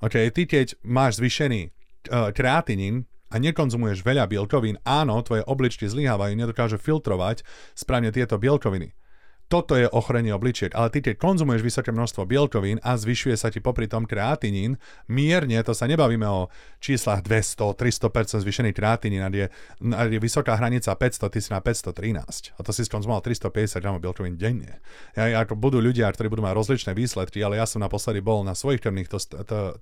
[0.01, 1.69] OK, ty keď máš zvýšený
[2.10, 2.31] uh,
[3.31, 8.91] a nekonzumuješ veľa bielkovín, áno, tvoje obličky zlyhávajú, nedokážu filtrovať správne tieto bielkoviny
[9.51, 10.71] toto je ochorenie obličiek.
[10.71, 14.79] Ale ty, keď konzumuješ vysoké množstvo bielkovín a zvyšuje sa ti popri tom kreatinín,
[15.11, 16.47] mierne, to sa nebavíme o
[16.79, 19.51] číslach 200, 300% zvýšený kreatinín, a je,
[19.83, 22.55] je vysoká hranica 500, ty si na 513.
[22.55, 24.79] A to si skonzumoval 350 gramov bielkovín denne.
[25.19, 28.55] Ja, ako budú ľudia, ktorí budú mať rozličné výsledky, ale ja som naposledy bol na
[28.55, 29.11] svojich krvných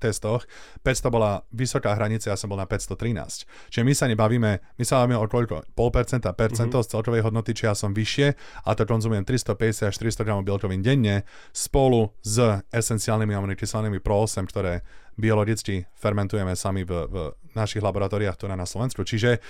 [0.01, 0.49] testoch,
[0.81, 3.45] 500 bola vysoká hranica, ja som bol na 513.
[3.69, 4.51] Čiže my sa nebavíme,
[4.81, 5.69] my sa bavíme o koľko?
[5.77, 6.87] 0,5%, percento mm-hmm.
[6.87, 8.33] z celkovej hodnoty, či ja som vyššie
[8.65, 12.39] a to konzumujem 300 150 až 400 gramov bielkovín denne spolu s
[12.71, 14.87] esenciálnymi aminokyselnými Pro8, ktoré
[15.19, 17.15] biologicky fermentujeme sami v, v
[17.51, 19.03] našich laboratóriách tu na Slovensku.
[19.03, 19.43] Čiže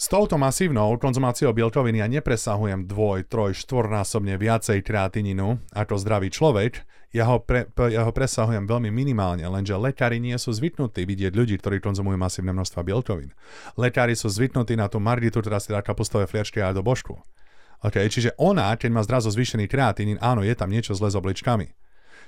[0.00, 6.82] s touto masívnou konzumáciou bielkoviny ja nepresahujem dvoj, troj, štvornásobne viacej kreatininu ako zdravý človek,
[7.10, 11.58] ja ho, pre, ja ho presahujem veľmi minimálne, lenže lekári nie sú zvyknutí vidieť ľudí,
[11.58, 13.34] ktorí konzumujú masívne množstva bielkovín.
[13.74, 17.18] Lekári sú zvyknutí na tú margitu, ktorá si dá kapustové fliačky aj do božku.
[17.80, 21.72] Okay, čiže ona, keď má zrazu zvýšený kreatín, áno, je tam niečo zle s obličkami.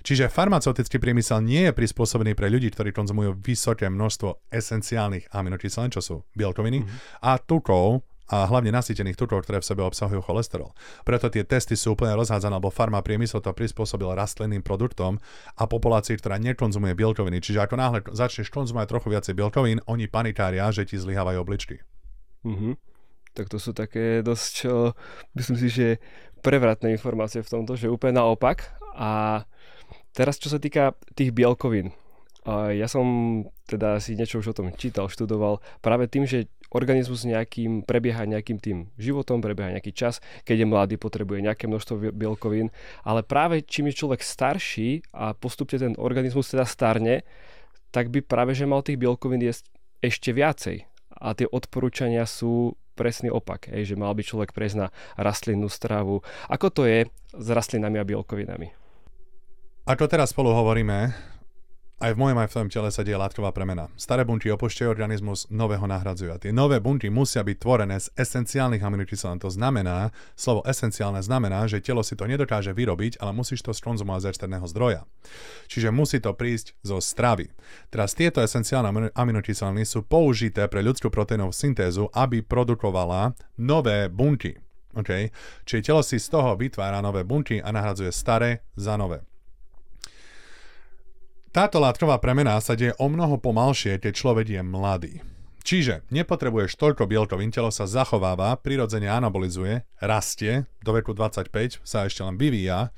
[0.02, 6.02] Čiže farmaceutický priemysel nie je prispôsobený pre ľudí, ktorí konzumujú vysoké množstvo esenciálnych aminokyselín, čo
[6.02, 7.22] sú bielkoviny, mm-hmm.
[7.22, 10.72] a tukov, a hlavne nasýtených tukov, ktoré v sebe obsahujú cholesterol.
[11.04, 15.20] Preto tie testy sú úplne rozhádzané, lebo farma priemysel to prispôsobil rastlinným produktom
[15.60, 17.44] a populácii, ktorá nekonzumuje bielkoviny.
[17.44, 21.84] Čiže ako náhle začneš konzumovať trochu viacej bielkovín, oni panikária, že ti zlyhávajú obličky.
[22.42, 22.91] Mm-hmm
[23.32, 24.92] tak to sú také dosť, čo,
[25.36, 25.88] myslím si, že
[26.44, 28.76] prevratné informácie v tomto, že úplne naopak.
[28.92, 29.42] A
[30.12, 31.94] teraz, čo sa týka tých bielkovín,
[32.50, 33.06] ja som
[33.70, 38.58] teda si niečo už o tom čítal, študoval práve tým, že organizmus nejakým, prebieha nejakým
[38.58, 42.74] tým životom, prebieha nejaký čas, keď je mladý, potrebuje nejaké množstvo bielkovín,
[43.06, 47.22] ale práve čím je človek starší a postupne ten organizmus teda starne,
[47.94, 49.68] tak by práve že mal tých bielkovín jesť
[50.02, 50.76] ešte viacej.
[51.22, 56.20] A tie odporúčania sú presný opak, hej, že mal by človek prejsť na rastlinnú stravu.
[56.48, 58.68] Ako to je s rastlinami a bielkovinami?
[59.82, 61.10] Ako teraz spolu hovoríme,
[62.02, 63.86] aj v mojom aj v tvojom tele sa deje látková premena.
[63.94, 66.34] Staré bunky opúšťajú organizmus, nového nahradzujú.
[66.34, 69.38] A tie nové bunky musia byť tvorené z esenciálnych aminokyselín.
[69.38, 74.18] To znamená, slovo esenciálne znamená, že telo si to nedokáže vyrobiť, ale musíš to skonzumovať
[74.18, 75.06] z externého zdroja.
[75.70, 77.54] Čiže musí to prísť zo stravy.
[77.94, 84.58] Teraz tieto esenciálne aminokyseliny sú použité pre ľudskú proteínovú syntézu, aby produkovala nové bunky.
[84.92, 85.30] Okay?
[85.64, 89.22] Čiže telo si z toho vytvára nové bunky a nahradzuje staré za nové.
[91.52, 95.14] Táto látková premena sa deje o mnoho pomalšie, keď človek je mladý.
[95.60, 102.24] Čiže nepotrebuješ toľko bielkovín, telo sa zachováva, prirodzene anabolizuje, rastie, do veku 25 sa ešte
[102.24, 102.88] len vyvíja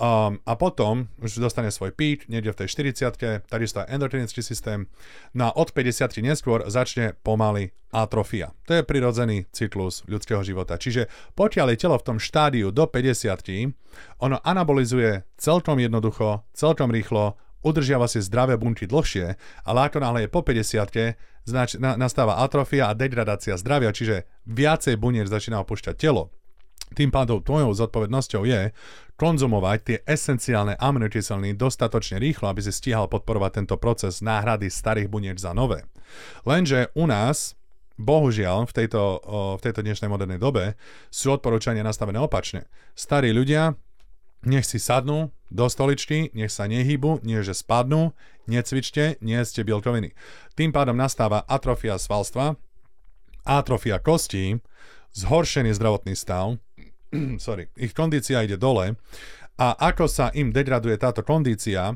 [0.00, 4.88] um, a potom už dostane svoj pík, niekde v tej 40 takisto aj endokrinický systém,
[5.36, 8.56] no a od 50 neskôr začne pomaly atrofia.
[8.72, 10.80] To je prirodzený cyklus ľudského života.
[10.80, 13.36] Čiže pokiaľ je telo v tom štádiu do 50
[14.24, 20.28] ono anabolizuje celkom jednoducho, celkom rýchlo, udržiava si zdravé bunky dlhšie, ale ako náhle je
[20.28, 26.30] po 50 znač, na, nastáva atrofia a degradácia zdravia, čiže viacej buniek začína opúšťať telo.
[26.92, 28.76] Tým pádom tvojou zodpovednosťou je
[29.16, 35.38] konzumovať tie esenciálne aminokyseliny dostatočne rýchlo, aby si stíhal podporovať tento proces náhrady starých buniek
[35.40, 35.88] za nové.
[36.44, 37.56] Lenže u nás
[37.96, 39.02] bohužiaľ v tejto,
[39.56, 40.76] v tejto dnešnej modernej dobe
[41.08, 42.68] sú odporúčania nastavené opačne.
[42.92, 43.72] Starí ľudia
[44.42, 48.14] nech si sadnú do stoličky, nech sa nehybu, nie že spadnú,
[48.50, 50.14] necvičte, nie ste bielkoviny.
[50.58, 52.58] Tým pádom nastáva atrofia svalstva,
[53.46, 54.58] atrofia kostí,
[55.14, 56.58] zhoršený zdravotný stav,
[57.44, 58.96] sorry, ich kondícia ide dole
[59.60, 61.94] a ako sa im degraduje táto kondícia,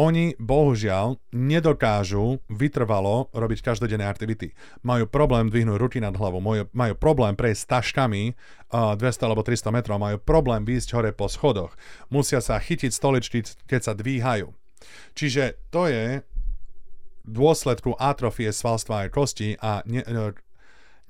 [0.00, 4.56] oni bohužiaľ nedokážu vytrvalo robiť každodenné aktivity.
[4.80, 9.68] Majú problém dvihnúť ruky nad hlavou, majú, majú problém prejsť taškami uh, 200 alebo 300
[9.68, 11.76] metrov, majú problém výjsť hore po schodoch.
[12.08, 14.48] Musia sa chytiť stoličky, keď sa dvíhajú.
[15.12, 16.24] Čiže to je
[17.22, 20.02] dôsledku atrofie svalstva a kosti a ne,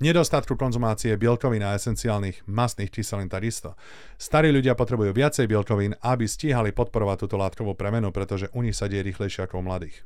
[0.03, 3.79] nedostatku konzumácie bielkovín a esenciálnych masných kyselín takisto.
[4.19, 8.91] Starí ľudia potrebujú viacej bielkovín, aby stíhali podporovať túto látkovú premenu, pretože u nich sa
[8.91, 10.03] deje rýchlejšie ako u mladých.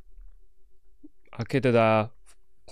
[1.33, 2.13] Aké teda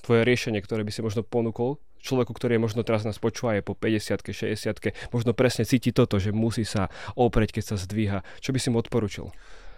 [0.05, 3.65] tvoje riešenie, ktoré by si možno ponúkol človeku, ktorý je možno teraz nás počúva, je
[3.65, 8.21] po 50 60 možno presne cíti toto, že musí sa oprieť, keď sa zdvíha.
[8.37, 9.33] Čo by si mu odporučil?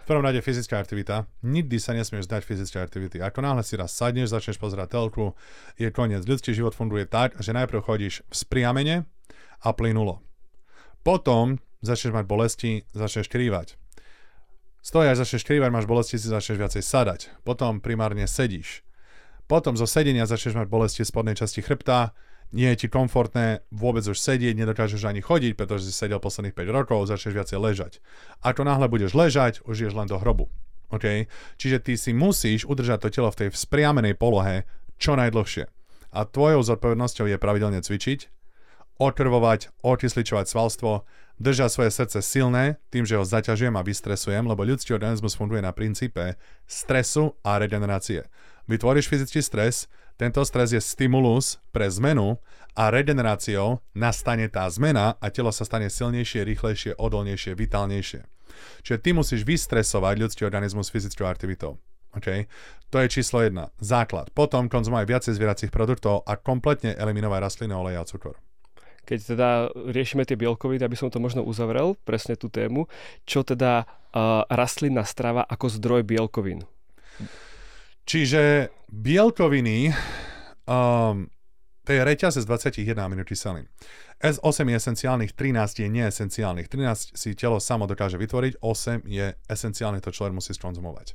[0.08, 1.28] Prvom rade fyzická aktivita.
[1.44, 3.20] Nikdy sa nesmieš zdať fyzické aktivity.
[3.20, 5.36] Ako náhle si raz sadneš, začneš pozerať telku,
[5.76, 6.24] je koniec.
[6.24, 8.96] Ľudský život funguje tak, že najprv chodíš v spriamene
[9.60, 10.24] a plynulo.
[11.04, 13.76] Potom začneš mať bolesti, začneš krývať.
[14.80, 17.20] Stojáš, začneš krývať, máš bolesti, si začneš viacej sadať.
[17.44, 18.80] Potom primárne sedíš.
[19.44, 22.16] Potom zo sedenia začneš mať bolesti v spodnej časti chrbta,
[22.52, 26.76] nie je ti komfortné vôbec už sedieť, nedokážeš ani chodiť, pretože si sedel posledných 5
[26.76, 27.92] rokov, začneš viacej ležať.
[28.40, 30.48] Ako náhle budeš ležať, už ješ len do hrobu.
[30.88, 31.28] Okay?
[31.60, 34.64] Čiže ty si musíš udržať to telo v tej vzpriamenej polohe
[34.98, 35.70] čo najdlhšie.
[36.10, 38.26] A tvojou zodpovednosťou je pravidelne cvičiť,
[38.98, 41.06] okrvovať, okysličovať svalstvo,
[41.38, 45.70] držať svoje srdce silné tým, že ho zaťažujem a vystresujem, lebo ľudský organizmus funguje na
[45.70, 46.34] princípe
[46.66, 48.26] stresu a regenerácie.
[48.68, 49.88] Vytvoríš fyzický stres,
[50.20, 52.36] tento stres je stimulus pre zmenu
[52.76, 58.20] a regeneráciou nastane tá zmena a telo sa stane silnejšie, rýchlejšie, odolnejšie, vitálnejšie.
[58.84, 61.80] Čiže ty musíš vystresovať ľudský organizmus fyzickou aktivitou.
[62.12, 62.44] Okay?
[62.92, 63.72] To je číslo jedna.
[63.80, 64.28] Základ.
[64.36, 68.36] Potom konzumovať viacej zvieracích produktov a kompletne eliminovať rastlinné oleje a cukor.
[69.08, 72.84] Keď teda riešime tie bielkoviny, aby som to možno uzavrel, presne tú tému,
[73.24, 76.68] čo teda uh, rastlinná strava ako zdroj bielkovín?
[78.08, 79.92] Čiže bielkoviny,
[80.64, 81.28] um,
[81.84, 83.68] to je reťaz z 21 aminokyselín.
[84.24, 86.72] S8 je esenciálnych, 13 je neesenciálnych.
[86.72, 91.12] 13 si telo samo dokáže vytvoriť, 8 je esenciálne, to človek musí skonzumovať.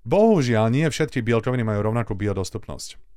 [0.00, 3.09] Bohužiaľ, nie všetky bielkoviny majú rovnakú biodostupnosť.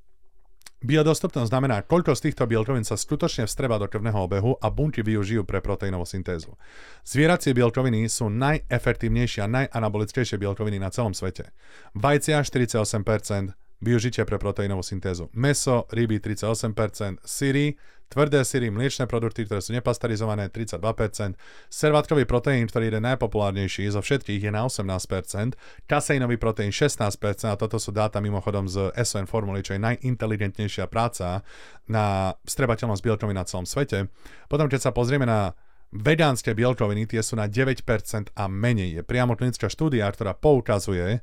[0.83, 5.47] Biodostupnosť znamená, koľko z týchto bielkovín sa skutočne vstreba do krvného obehu a bunky využijú
[5.47, 6.59] pre proteínovú syntézu.
[7.07, 11.55] Zvieracie bielkoviny sú najefektívnejšie a najanabolickejšie bielkoviny na celom svete.
[11.95, 15.27] Vajcia 48%, využitie pre proteínovú syntézu.
[15.35, 17.75] Meso, ryby 38%, syry,
[18.07, 21.33] tvrdé syry, mliečne produkty, ktoré sú nepasterizované 32%,
[21.67, 25.57] servátkový proteín, ktorý je najpopulárnejší zo všetkých je na 18%,
[25.89, 31.41] kaseinový proteín 16% a toto sú dáta mimochodom z SON formuly, čo je najinteligentnejšia práca
[31.89, 34.07] na strebateľnosť bielkovín na celom svete.
[34.45, 35.57] Potom, keď sa pozrieme na
[35.93, 37.85] vegánske bielkoviny, tie sú na 9%
[38.33, 38.97] a menej.
[38.97, 41.21] Je priamo klinická štúdia, ktorá poukazuje,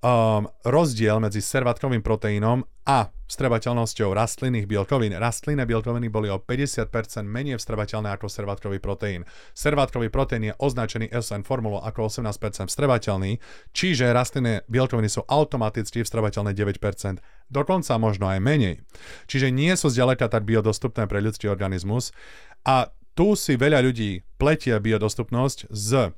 [0.00, 5.10] um, rozdiel medzi servátkovým proteínom a vstrebateľnosťou rastlinných bielkovín.
[5.18, 9.26] Rastlinné bielkoviny boli o 50% menej vstrebateľné ako servátkový proteín.
[9.50, 13.42] Servátkový proteín je označený SN formulou ako 18% vstrebateľný,
[13.74, 17.18] čiže rastlinné bielkoviny sú automaticky vstrebateľné 9%,
[17.50, 18.86] dokonca možno aj menej.
[19.26, 22.14] Čiže nie sú zďaleka tak biodostupné pre ľudský organizmus
[22.62, 26.12] a tu si veľa ľudí pletia biodostupnosť s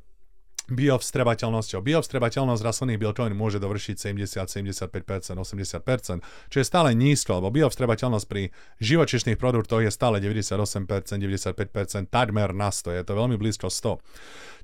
[0.68, 1.80] biovstrebateľnosťou.
[1.80, 8.52] Biovstrebateľnosť rastlinných bielkovín môže dovršiť 70, 75%, 80%, čo je stále nízko, lebo biovstrebateľnosť pri
[8.84, 13.98] živočišných produktoch je stále 98%, 95%, takmer na 100, je to veľmi blízko 100.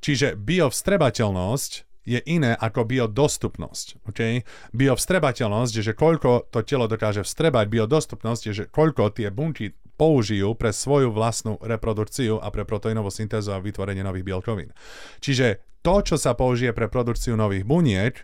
[0.04, 1.72] Čiže biovstrebateľnosť
[2.04, 4.04] je iné ako biodostupnosť.
[4.12, 4.44] Okay?
[4.76, 10.52] Biovstrebateľnosť je, že koľko to telo dokáže vstrebať, biodostupnosť je, že koľko tie bunky použijú
[10.58, 14.74] pre svoju vlastnú reprodukciu a pre proteínovú syntézu a vytvorenie nových bielkovín.
[15.22, 18.16] Čiže to, čo sa použije pre produkciu nových buniek,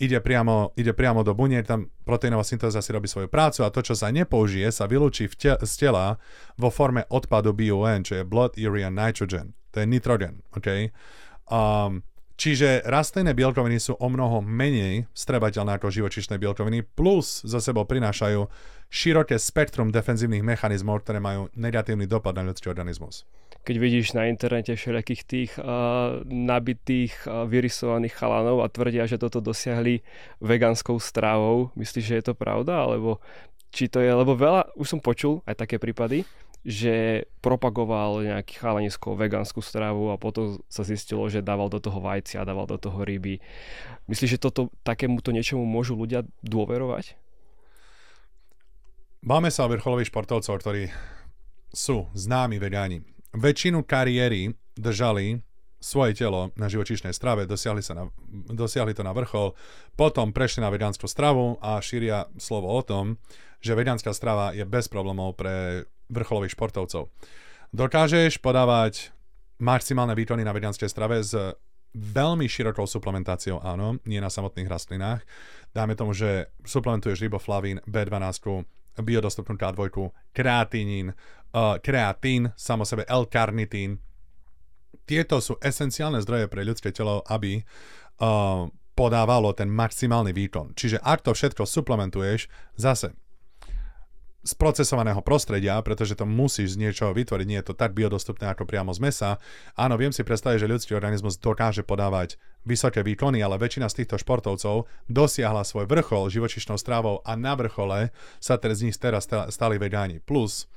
[0.00, 3.84] ide priamo, ide priamo do buniek, tam proteínová syntéza si robí svoju prácu a to,
[3.84, 6.16] čo sa nepoužije, sa vylúči te- z tela
[6.56, 9.52] vo forme odpadu BUN, čo je blood, urea, nitrogen.
[9.76, 10.88] To je nitrogen, okay?
[11.52, 12.00] Um,
[12.36, 18.44] Čiže rastlinné bielkoviny sú o mnoho menej strebateľné ako živočišné bielkoviny, plus za sebou prinášajú
[18.92, 23.24] široké spektrum defenzívnych mechanizmov, ktoré majú negatívny dopad na ľudský organizmus.
[23.66, 29.42] Keď vidíš na internete všelijakých tých uh, nabitých, uh, vyrysovaných chalanov a tvrdia, že toto
[29.42, 30.06] dosiahli
[30.38, 32.86] vegánskou strávou, myslíš, že je to pravda?
[32.86, 33.18] Alebo
[33.74, 36.22] či to je, lebo veľa, už som počul aj také prípady,
[36.66, 42.46] že propagoval nejaký chalanisko vegánsku stravu a potom sa zistilo, že dával do toho vajcia,
[42.46, 43.38] dával do toho ryby.
[44.10, 47.14] Myslíš, že toto, takémuto niečomu môžu ľudia dôverovať?
[49.26, 50.90] Máme sa vrcholových športovcov, ktorí
[51.70, 53.15] sú známi vegáni.
[53.36, 55.44] Väčšinu kariéry držali
[55.76, 58.04] svoje telo na živočíšnej strave, dosiahli, sa na,
[58.48, 59.52] dosiahli to na vrchol,
[59.92, 63.20] potom prešli na vegánsku stravu a šíria slovo o tom,
[63.60, 67.12] že vegánska strava je bez problémov pre vrcholových športovcov.
[67.76, 69.12] Dokážeš podávať
[69.60, 71.36] maximálne výkony na vegánskej strave s
[71.92, 75.24] veľmi širokou suplementáciou, áno, nie na samotných rastlinách.
[75.76, 78.64] Dáme tomu, že suplementuješ riboflavín, B12,
[79.00, 79.92] biodostupnú K2,
[80.32, 81.16] kreatínin, uh,
[81.80, 83.96] kreatín, samo sebe L-karnitín.
[85.06, 88.66] Tieto sú esenciálne zdroje pre ľudské telo, aby uh,
[88.96, 90.72] podávalo ten maximálny výkon.
[90.74, 93.14] Čiže ak to všetko suplementuješ, zase
[94.46, 98.94] sprocesovaného prostredia, pretože to musíš z niečoho vytvoriť, nie je to tak biodostupné ako priamo
[98.94, 99.30] z mesa.
[99.74, 104.22] Áno, viem si predstaviť, že ľudský organizmus dokáže podávať vysoké výkony, ale väčšina z týchto
[104.22, 109.82] športovcov dosiahla svoj vrchol živočišnou strávou a na vrchole sa teraz z nich teraz stali
[109.82, 110.22] vegáni.
[110.22, 110.70] Plus,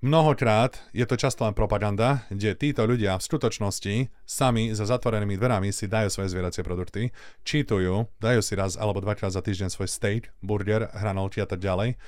[0.00, 5.68] Mnohokrát je to často len propaganda, kde títo ľudia v skutočnosti sami za zatvorenými dverami
[5.76, 7.12] si dajú svoje zvieracie produkty,
[7.44, 12.00] čítujú, dajú si raz alebo dvakrát za týždeň svoj steak, burger, hranolky a tak ďalej,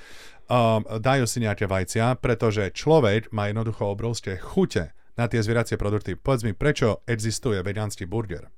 [0.49, 6.17] um, dajú si nejaké vajcia, pretože človek má jednoducho obrovské chute na tie zvieracie produkty.
[6.17, 8.49] Povedz mi, prečo existuje vegánsky burger?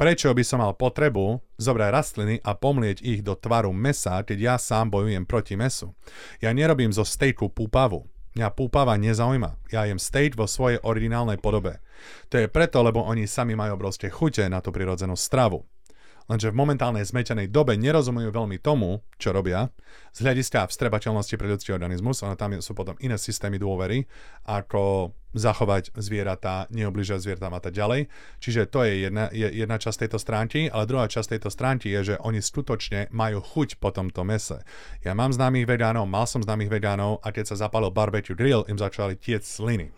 [0.00, 4.54] Prečo by som mal potrebu zobrať rastliny a pomlieť ich do tvaru mesa, keď ja
[4.56, 5.92] sám bojujem proti mesu?
[6.40, 8.08] Ja nerobím zo stejku púpavu.
[8.38, 9.58] Mňa púpava nezaujíma.
[9.74, 11.82] Ja jem steak vo svojej originálnej podobe.
[12.30, 15.66] To je preto, lebo oni sami majú obrovské chute na tú prirodzenú stravu.
[16.30, 19.74] Lenže v momentálnej zmetenej dobe nerozumujú veľmi tomu, čo robia,
[20.14, 24.06] z hľadiska vstrebateľnosti pre ľudský organizmus, ale tam sú potom iné systémy dôvery,
[24.46, 28.08] ako zachovať zvieratá, neobližať zvieratám a tak ďalej.
[28.40, 32.14] Čiže to je jedna, je jedna časť tejto stránky, ale druhá časť tejto stránky je,
[32.14, 34.64] že oni skutočne majú chuť po tomto mese.
[35.04, 38.80] Ja mám známych vegánov, mal som známych vegánov a keď sa zapálil barbecue grill, im
[38.80, 39.92] začali tiec sliny.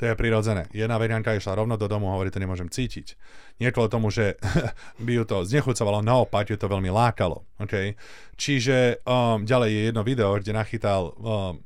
[0.00, 0.64] To je prirodzené.
[0.72, 3.20] Jedna vegánka išla rovno do domu a hovorí, to nemôžem cítiť.
[3.60, 4.40] Nie tomu, že
[5.04, 7.44] by ju to znechucovalo, naopak ju to veľmi lákalo.
[7.60, 8.00] Okay?
[8.40, 11.60] Čiže um, ďalej je jedno video, kde nachytal um,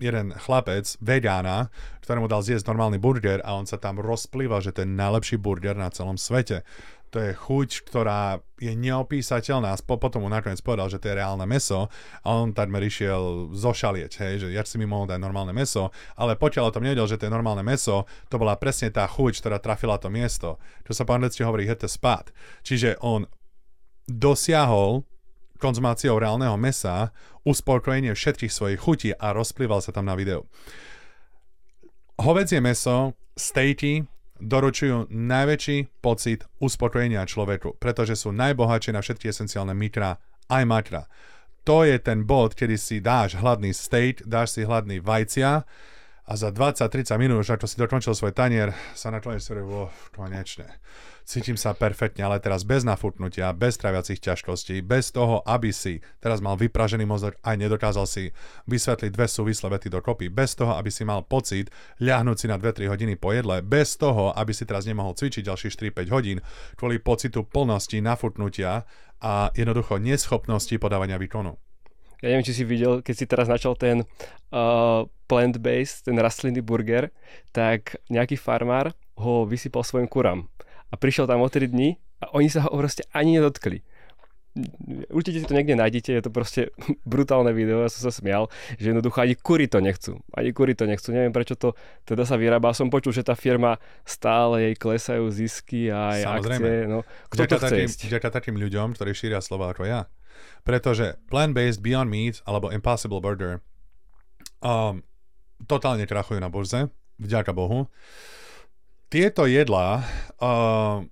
[0.00, 1.68] jeden chlapec, vegána,
[2.02, 5.76] ktorému dal zjesť normálny burger a on sa tam rozplýval, že to je najlepší burger
[5.76, 6.64] na celom svete.
[7.10, 9.74] To je chuť, ktorá je neopísateľná.
[9.74, 11.90] A potom mu nakoniec povedal, že to je reálne meso
[12.22, 16.38] a on takmer išiel zošalieť, hej, že ja si mi mohol dať normálne meso, ale
[16.38, 19.58] pokiaľ o tom nevedel, že to je normálne meso, to bola presne tá chuť, ktorá
[19.58, 20.62] trafila to miesto.
[20.86, 22.30] Čo sa po anglicky hovorí hit the spot.
[22.62, 23.26] Čiže on
[24.06, 25.02] dosiahol
[25.60, 27.12] konzumáciou reálneho mesa
[27.44, 30.48] uspokojenie všetkých svojich chutí a rozplýval sa tam na videu.
[32.20, 34.04] Hovedzie meso, stejky
[34.40, 40.16] doručujú najväčší pocit uspokojenia človeku, pretože sú najbohatšie na všetky esenciálne mikra
[40.48, 41.02] aj makra.
[41.68, 45.64] To je ten bod, kedy si dáš hladný steak, dáš si hladný vajcia
[46.24, 49.52] a za 20-30 minút, už ako si dokončil svoj tanier, sa nakloníš si
[50.16, 50.80] konečne
[51.30, 56.42] cítim sa perfektne, ale teraz bez nafúknutia, bez traviacich ťažkostí, bez toho, aby si teraz
[56.42, 58.34] mal vypražený mozog a nedokázal si
[58.66, 61.70] vysvetliť dve súvislé vety dokopy, bez toho, aby si mal pocit
[62.02, 65.94] ľahnúť si na 2-3 hodiny po jedle, bez toho, aby si teraz nemohol cvičiť ďalších
[65.94, 66.42] 4-5 hodín
[66.74, 68.82] kvôli pocitu plnosti, nafúknutia
[69.22, 71.54] a jednoducho neschopnosti podávania výkonu.
[72.20, 74.04] Ja neviem, či si videl, keď si teraz načal ten
[74.52, 77.08] uh, plant-based, ten rastlinný burger,
[77.54, 80.50] tak nejaký farmár ho vysypal svojim kurám
[80.90, 83.80] a prišiel tam o 3 dní a oni sa ho proste ani nedotkli.
[85.14, 86.74] Určite si to niekde nájdete, je to proste
[87.06, 88.50] brutálne video, ja som sa smial,
[88.82, 90.18] že jednoducho ani kury to nechcú.
[90.34, 92.74] Ani kury to nechcú, neviem prečo to teda sa vyrába.
[92.74, 96.66] Som počul, že tá firma stále jej klesajú zisky a aj Samozrejme.
[96.66, 96.90] akcie.
[96.90, 96.98] No,
[97.30, 100.10] kto to chce takým, takým ľuďom, ktorí šíria slova ako ja.
[100.66, 103.62] Pretože plant-based Beyond Meat alebo Impossible Burger
[104.60, 105.00] um,
[105.64, 106.88] totálne krachujú na burze,
[107.20, 107.88] vďaka Bohu.
[109.10, 110.06] Tieto jedlá
[110.38, 111.02] uh,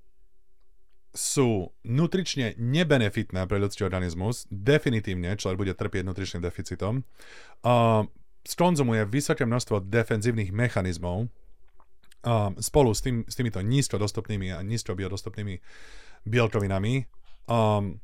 [1.11, 8.07] sú nutrične nebenefitné pre ľudský organizmus, definitívne človek bude trpieť nutričným deficitom, uh,
[8.47, 15.59] skonzumuje vysoké množstvo defenzívnych mechanizmov uh, spolu s, tým, s týmito nízko a nízko biodostupnými
[16.23, 17.03] bielkovinami,
[17.51, 17.99] um,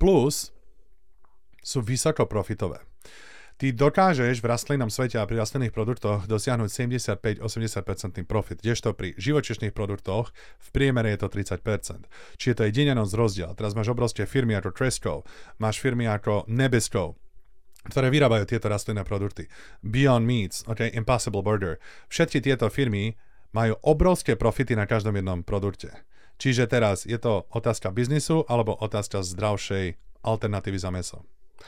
[0.00, 0.48] plus
[1.60, 2.80] sú vysoko profitové.
[3.60, 6.72] Ty dokážeš v rastlinnom svete a pri rastlinných produktoch dosiahnuť
[7.44, 12.08] 75-80% profit, kdežto pri živočišných produktoch v priemere je to 30%.
[12.40, 13.52] Čiže to je denenosť rozdiel.
[13.52, 15.28] Teraz máš obrovské firmy ako Tresco,
[15.60, 17.20] máš firmy ako Nebesko,
[17.84, 19.52] ktoré vyrábajú tieto rastlinné produkty.
[19.84, 21.76] Beyond Meats, okay, Impossible Burger.
[22.08, 23.20] Všetky tieto firmy
[23.52, 25.92] majú obrovské profity na každom jednom produkte.
[26.40, 31.20] Čiže teraz je to otázka biznisu alebo otázka zdravšej alternatívy za meso.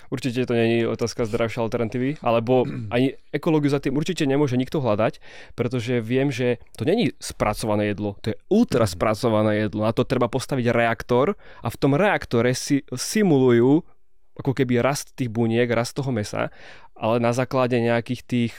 [0.09, 5.23] Určite to není otázka zdravšej alternatívy, alebo ani ekológiu za tým určite nemôže nikto hľadať,
[5.55, 9.85] pretože viem, že to není spracované jedlo, to je ultra spracované jedlo.
[9.87, 13.85] Na to treba postaviť reaktor a v tom reaktore si simulujú
[14.33, 16.49] ako keby rast tých buniek, rast toho mesa,
[16.97, 18.55] ale na základe nejakých tých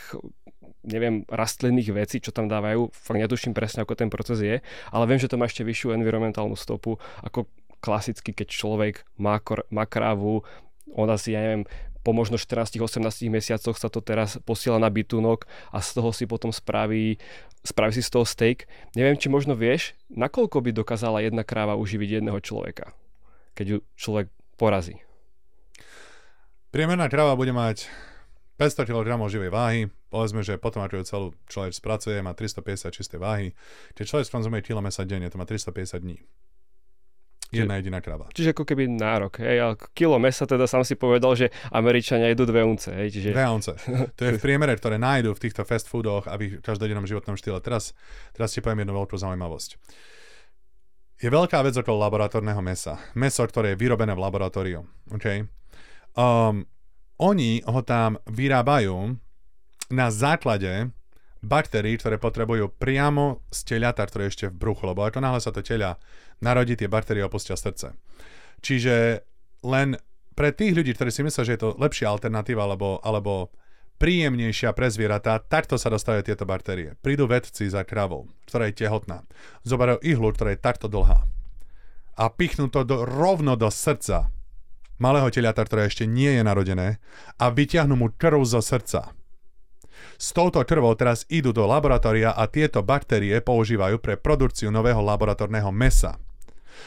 [0.84, 4.60] neviem, rastlinných vecí, čo tam dávajú, fakt netuším presne, ako ten proces je,
[4.92, 7.48] ale viem, že to má ešte vyššiu environmentálnu stopu, ako
[7.80, 10.44] klasicky, keď človek má, kor- má krávu,
[10.92, 11.64] ona si, ja neviem,
[12.04, 13.00] po možno 14-18
[13.32, 17.16] mesiacoch sa to teraz posiela na bytunok a z toho si potom spraví,
[17.64, 18.68] spraví si z toho steak.
[19.00, 22.92] Neviem, či možno vieš, nakoľko by dokázala jedna kráva uživiť jedného človeka,
[23.56, 24.28] keď ju človek
[24.60, 25.00] porazí.
[26.76, 27.88] Priemerná kráva bude mať
[28.60, 29.82] 500 kg živej váhy,
[30.12, 33.56] povedzme, že potom ako ju celú človek spracuje, má 350 čisté váhy.
[33.96, 36.20] Keď človek skonzumuje kilo mesa denne, to má 350 dní.
[37.54, 38.26] Jedna jediná krava.
[38.34, 39.38] Čiže ako keby nárok.
[39.46, 42.90] Hej, ale kilo mesa teda sám si povedal, že Američania jedú dve unce.
[42.90, 43.30] Hej, čiže...
[43.36, 43.78] Dve unce.
[44.18, 47.62] To je v priemere, ktoré nájdú v týchto fast foodoch a v každodennom životnom štýle.
[47.62, 47.94] Teraz,
[48.34, 49.78] teraz ti poviem jednu veľkú zaujímavosť.
[51.24, 53.00] Je veľká vec okolo laboratórneho mesa.
[53.16, 54.84] Meso, ktoré je vyrobené v laboratóriu.
[55.14, 55.48] Okay?
[56.18, 56.68] Um,
[57.22, 59.16] oni ho tam vyrábajú
[59.94, 60.92] na základe
[61.44, 65.52] baktérií, ktoré potrebujú priamo z teliata, ktoré je ešte v bruchu, lebo ako náhle sa
[65.52, 66.00] to teľa
[66.44, 67.96] narodí, tie baktérie opustia srdce.
[68.60, 69.24] Čiže
[69.64, 69.96] len
[70.36, 73.50] pre tých ľudí, ktorí si myslia, že je to lepšia alternatíva alebo, alebo
[74.04, 77.00] príjemnejšia pre zvieratá, takto sa dostávajú tieto baktérie.
[77.00, 79.24] Prídu vedci za kravou, ktorá je tehotná,
[79.64, 81.24] zoberajú ihlu, ktorá je takto dlhá
[82.14, 84.30] a pichnú to do, rovno do srdca
[85.02, 87.02] malého teliata, ktoré ešte nie je narodené
[87.42, 89.18] a vyťahnú mu krv zo srdca
[90.18, 95.74] s touto krvou teraz idú do laboratória a tieto baktérie používajú pre produkciu nového laboratórneho
[95.74, 96.16] mesa.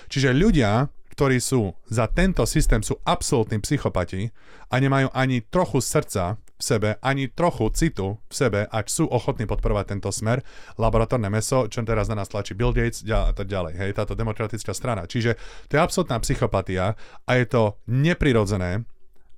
[0.08, 4.28] Čiže ľudia, ktorí sú za tento systém, sú absolútni psychopati
[4.68, 9.44] a nemajú ani trochu srdca v sebe, ani trochu citu v sebe, ak sú ochotní
[9.44, 10.40] podporovať tento smer,
[10.80, 14.72] laboratórne meso, čo teraz na nás tlačí Bill Gates a tak ďalej, hej, táto demokratická
[14.72, 15.04] strana.
[15.04, 15.36] Čiže
[15.68, 16.96] to je absolútna psychopatia
[17.28, 18.88] a je to neprirodzené,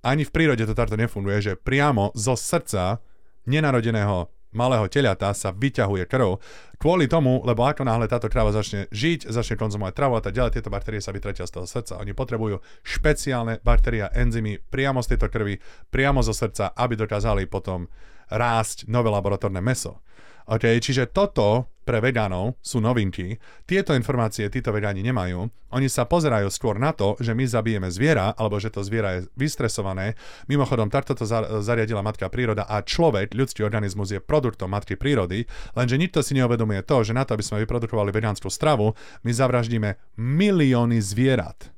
[0.06, 3.02] ani v prírode to takto nefunguje, že priamo zo srdca
[3.50, 6.40] nenarodeného malého teliata sa vyťahuje krv.
[6.78, 10.58] Kvôli tomu, lebo ako náhle táto kráva začne žiť, začne konzumovať travu a tak ďalej,
[10.58, 11.98] tieto baktérie sa vytratia z toho srdca.
[11.98, 15.58] Oni potrebujú špeciálne baktérie a enzymy priamo z tejto krvi,
[15.90, 17.90] priamo zo srdca, aby dokázali potom
[18.30, 20.00] rásť nové laboratórne meso.
[20.48, 23.36] Okay, čiže toto pre vegánov sú novinky.
[23.68, 25.44] Tieto informácie títo vegáni nemajú.
[25.72, 29.28] Oni sa pozerajú skôr na to, že my zabijeme zviera, alebo že to zviera je
[29.36, 30.16] vystresované.
[30.48, 31.24] Mimochodom, takto to
[31.64, 36.84] zariadila matka príroda a človek, ľudský organizmus je produktom matky prírody, lenže nikto si neuvedomuje
[36.84, 38.92] to, že na to, aby sme vyprodukovali vegánsku stravu,
[39.24, 41.77] my zavraždíme milióny zvierat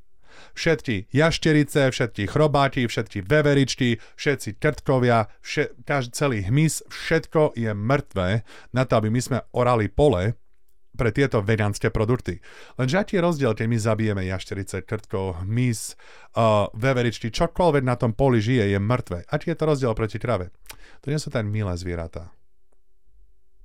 [0.55, 8.42] všetky jašterice, všetky chrobáky, všetky veveričky, všetci krtkovia, vše, každý celý hmyz, všetko je mŕtve
[8.72, 10.34] na to, aby my sme orali pole
[11.01, 12.42] pre tieto vegánske produkty.
[12.76, 15.96] Lenže aký je rozdiel, keď my zabijeme jašterice, krtkov, hmyz,
[16.36, 19.24] uh, veveričky, čokoľvek na tom poli žije, je mŕtve.
[19.30, 20.53] Aký je to rozdiel proti krave?
[21.01, 22.28] To nie sú ten milé zvieratá.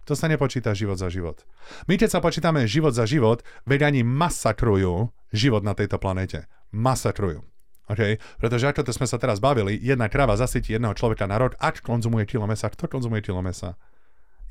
[0.06, 1.42] To sa nepočíta život za život.
[1.90, 6.46] My keď sa počítame život za život, vegani masakrujú život na tejto planete
[6.76, 7.40] masakrujú.
[7.88, 8.20] Okay?
[8.36, 11.80] Pretože ako to sme sa teraz bavili, jedna krava zasytí jedného človeka na rok, ak
[11.80, 12.68] konzumuje kilo mesa.
[12.68, 13.80] Kto konzumuje kilo mesa?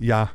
[0.00, 0.32] Ja.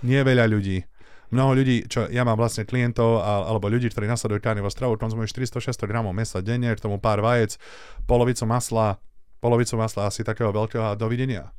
[0.00, 0.88] Nie veľa ľudí.
[1.28, 5.90] Mnoho ľudí, čo ja mám vlastne klientov alebo ľudí, ktorí nasledujú karnivor stravu, konzumujú 400-600
[5.90, 7.58] gramov mesa denne, k tomu pár vajec,
[8.08, 9.02] polovicu masla,
[9.42, 11.50] polovicu masla asi takého veľkého a dovidenia.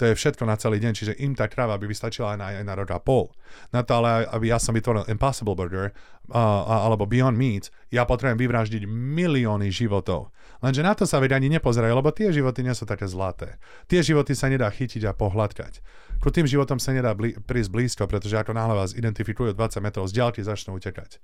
[0.00, 2.64] To je všetko na celý deň, čiže im tá kráva by vystačila aj na, aj
[2.64, 3.28] na rok a pol.
[3.68, 5.92] Na to ale, aby ja som vytvoril Impossible Burger
[6.32, 10.32] uh, alebo Beyond Meat, ja potrebujem vyvraždiť milióny životov.
[10.64, 13.60] Lenže na to sa vedia ani nepozerajú, lebo tie životy nie sú také zlaté.
[13.92, 15.84] Tie životy sa nedá chytiť a pohľadkať.
[16.24, 20.08] Ku tým životom sa nedá blí- prísť blízko, pretože ako náhle vás identifikujú 20 metrov
[20.08, 21.20] z ďalky, začnú utekať.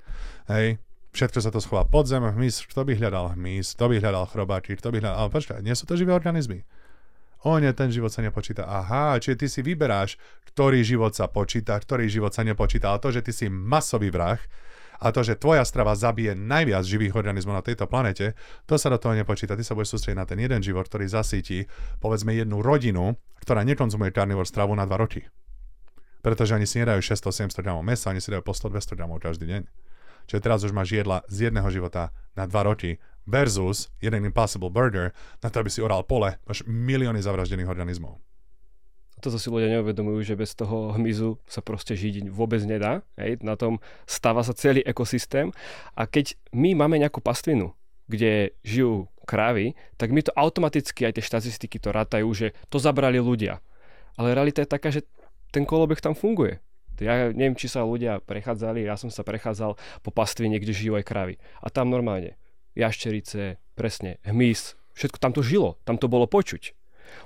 [0.52, 0.76] Hej,
[1.16, 4.76] všetko sa to schová pod zem, hmyz, kto by hľadal hmyz, kto by hľadal chrobáky,
[4.76, 6.64] kto by hľadal, ale počkaj, nie sú to živé organizmy.
[7.44, 8.64] O nie, ten život sa nepočíta.
[8.64, 10.16] Aha, čiže ty si vyberáš,
[10.52, 12.88] ktorý život sa počíta, ktorý život sa nepočíta.
[12.88, 14.40] Ale to, že ty si masový vrah
[14.96, 18.32] a to, že tvoja strava zabije najviac živých organizmov na tejto planete,
[18.64, 19.52] to sa do toho nepočíta.
[19.52, 21.68] Ty sa budeš sústrediť na ten jeden život, ktorý zasíti,
[22.00, 25.28] povedzme, jednu rodinu, ktorá nekonzumuje karnivor stravu na dva roky.
[26.24, 29.62] Pretože oni si nedajú 600-700 gramov mesa, oni si dajú po 100-200 gramov každý deň.
[30.26, 35.10] Čiže teraz už máš jedla z jedného života na dva roky versus jeden Impossible Burger,
[35.42, 38.22] na to, aby si oral pole, máš milióny zavraždených organizmov.
[39.16, 43.00] Toto si ľudia neuvedomujú, že bez toho hmyzu sa proste žiť vôbec nedá.
[43.16, 43.40] Hej?
[43.40, 45.56] Na tom stáva sa celý ekosystém.
[45.96, 47.72] A keď my máme nejakú pastvinu,
[48.06, 53.16] kde žijú krávy, tak my to automaticky, aj tie štatistiky to rátajú, že to zabrali
[53.16, 53.64] ľudia.
[54.20, 55.08] Ale realita je taká, že
[55.48, 56.60] ten kolobeh tam funguje.
[57.00, 61.04] Ja neviem, či sa ľudia prechádzali, ja som sa prechádzal po pastvine, kde žijú aj
[61.04, 61.34] krávy.
[61.60, 62.38] A tam normálne
[62.76, 66.76] jašterice, presne, hmyz, všetko tam to žilo, tam to bolo počuť.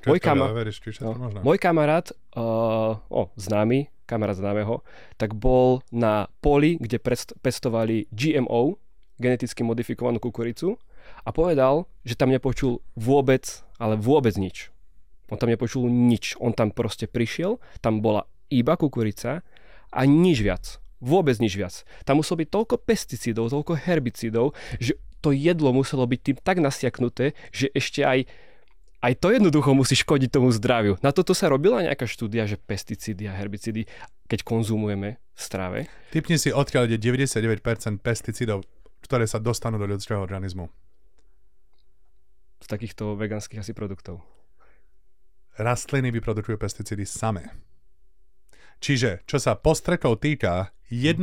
[0.05, 0.53] Môj, kama-
[1.01, 4.85] no, môj kamarát, uh, o, známy, kamarát známeho,
[5.17, 7.01] tak bol na poli, kde
[7.41, 8.77] pestovali GMO,
[9.17, 10.77] geneticky modifikovanú kukuricu
[11.25, 14.73] a povedal, že tam nepočul vôbec, ale vôbec nič.
[15.31, 16.35] On tam nepočul nič.
[16.43, 19.47] On tam proste prišiel, tam bola iba kukurica
[19.91, 20.79] a nič viac.
[21.01, 21.83] Vôbec nič viac.
[22.05, 27.37] Tam muselo byť toľko pesticídov, toľko herbicídov, že to jedlo muselo byť tým tak nasiaknuté,
[27.53, 28.29] že ešte aj
[29.01, 31.01] aj to jednoducho musí škodiť tomu zdraviu.
[31.01, 33.89] Na toto sa robila nejaká štúdia, že pesticídy a herbicídy,
[34.29, 35.79] keď konzumujeme v strave?
[36.13, 37.65] Typni si, odkiaľ ide 99%
[38.05, 38.69] pesticídov,
[39.01, 40.69] ktoré sa dostanú do ľudského organizmu.
[42.61, 44.21] Z takýchto veganských asi produktov.
[45.57, 47.49] Rastliny vyprodukujú pesticídy samé.
[48.81, 51.21] Čiže, čo sa postrekov týka, 1%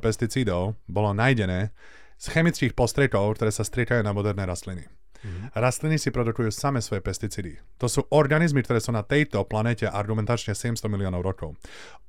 [0.00, 1.70] pesticídov bolo nájdené
[2.18, 4.90] z chemických postrekov, ktoré sa striekajú na moderné rastliny.
[5.18, 5.50] Mm-hmm.
[5.54, 7.58] Rastliny si produkujú same svoje pesticídy.
[7.82, 11.58] To sú organizmy, ktoré sú na tejto planete argumentačne 700 miliónov rokov.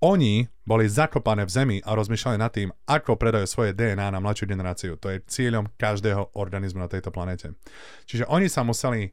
[0.06, 4.46] Oni boli zakopané v zemi a rozmýšľali nad tým, ako predajú svoje DNA na mladšiu
[4.46, 4.94] generáciu.
[5.02, 7.58] To je cieľom každého organizmu na tejto planete.
[8.06, 9.10] Čiže oni sa museli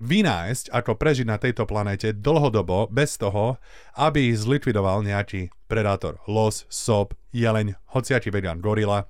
[0.00, 3.60] vynájsť, ako prežiť na tejto planéte dlhodobo bez toho,
[3.94, 6.18] aby ich zlikvidoval nejaký predátor.
[6.26, 9.06] Los, sob, jeleň, hociaký vegan, gorila.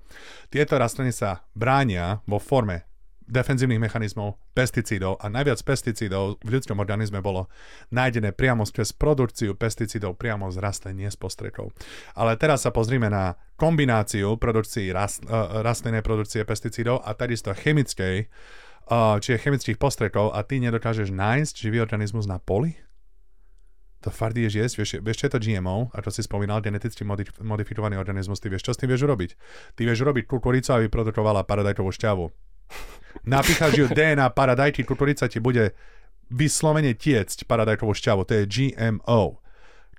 [0.51, 2.91] Tieto rastliny sa bránia vo forme
[3.30, 7.47] defenzívnych mechanizmov, pesticídov a najviac pesticídov v ľudskom organizme bolo
[7.95, 11.70] nájdené priamo cez produkciu pesticídov priamo z rastlín, nie z postrekov.
[12.18, 18.26] Ale teraz sa pozrime na kombináciu produkcií rast, uh, rastlinnej produkcie pesticídov a takisto chemickej
[18.91, 22.74] čiže chemických postrekov a ty nedokážeš nájsť živý organizmus na poli?
[24.01, 27.05] To fakt je jesť, vieš, vieš, čo je to GMO, ako si spomínal, geneticky
[27.45, 29.36] modifikovaný organizmus, ty vieš, čo s tým vieš urobiť?
[29.76, 32.24] Ty vieš urobiť kukuricu, aby produkovala paradajkovú šťavu.
[33.36, 35.76] Napíchaš ju DNA paradajky, kukurica ti bude
[36.32, 39.38] vyslovene tiecť paradajkovú šťavu, to je GMO.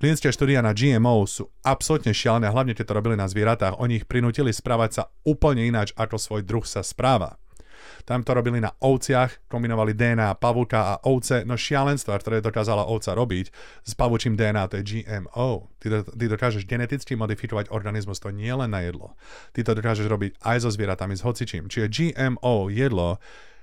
[0.01, 3.77] Klinické štúdia na GMO sú absolútne šialené, hlavne keď to robili na zvieratách.
[3.77, 7.37] Oni ich prinútili správať sa úplne ináč, ako svoj druh sa správa.
[8.03, 13.15] Tam to robili na ovciach, kombinovali DNA pavúka a ovce, no šialenstva, ktoré dokázala ovca
[13.15, 13.53] robiť
[13.85, 15.71] s pavúčím DNA, to je GMO.
[15.81, 19.17] Ty, do, ty dokážeš geneticky modifikovať organizmus, to nie len na jedlo.
[19.53, 21.69] Ty to dokážeš robiť aj so zvieratami, s hocičím.
[21.69, 23.17] Čiže GMO jedlo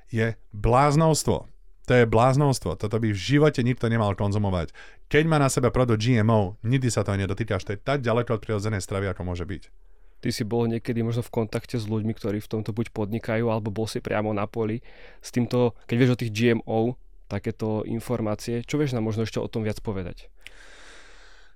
[0.09, 1.47] je bláznovstvo.
[1.89, 2.77] To je bláznovstvo.
[2.77, 4.77] Toto by v živote nikto nemal konzumovať.
[5.09, 7.65] Keď má na sebe produkt GMO, nikdy sa toho nedotýkaš.
[7.65, 9.88] To je tak ďaleko od prirodzenej stravy, ako môže byť.
[10.19, 13.71] Ty si bol niekedy možno v kontakte s ľuďmi, ktorí v tomto buď podnikajú, alebo
[13.71, 14.83] bol si priamo na poli
[15.23, 16.99] s týmto, keď vieš o tých GMO,
[17.29, 20.33] takéto informácie, čo vieš nám možno ešte o tom viac povedať?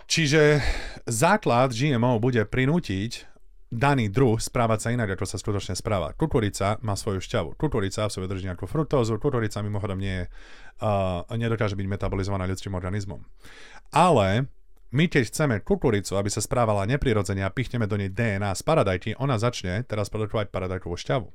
[0.07, 0.61] Čiže
[1.09, 3.33] základ GMO bude prinútiť
[3.73, 6.13] daný druh správať sa inak, ako sa skutočne správa.
[6.13, 7.57] Kukurica má svoju šťavu.
[7.57, 9.17] Kukurica v sebe drží nejakú fruktózu.
[9.17, 13.25] Kukurica mimochodom nie uh, nedokáže byť metabolizovaná ľudským organizmom.
[13.89, 14.53] Ale
[14.93, 19.11] my keď chceme kukuricu, aby sa správala neprirodzene a pichneme do nej DNA z paradajky,
[19.17, 21.29] ona začne teraz produkovať paradajkovú šťavu.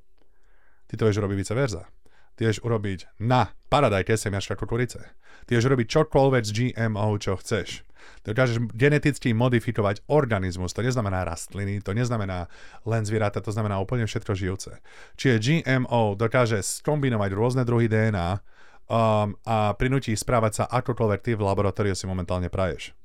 [0.87, 1.83] Ty to vieš urobiť vice versa.
[2.37, 5.01] Ty vieš urobiť na paradajke semiačka kukurice.
[5.49, 7.81] Ty vieš urobiť čokoľvek z GMO, čo chceš.
[8.23, 12.47] Dokážeš geneticky modifikovať organizmus, to neznamená rastliny, to neznamená
[12.85, 14.79] len zvieratá, to znamená úplne všetko žijúce.
[15.17, 18.37] Čiže GMO dokáže skombinovať rôzne druhy DNA
[18.87, 22.95] um, a prinúti ich správať sa akokoľvek ty v laboratóriu si momentálne praješ.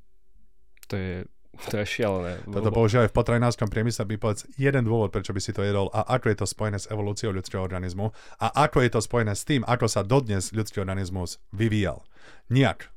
[0.93, 1.25] To je
[1.69, 2.41] to je šialené.
[2.49, 6.01] Toto používajú v potravinárskom priemysle, by povedz jeden dôvod, prečo by si to jedol a
[6.17, 8.09] ako je to spojené s evolúciou ľudského organizmu
[8.41, 12.01] a ako je to spojené s tým, ako sa dodnes ľudský organizmus vyvíjal.
[12.49, 12.89] Nijak.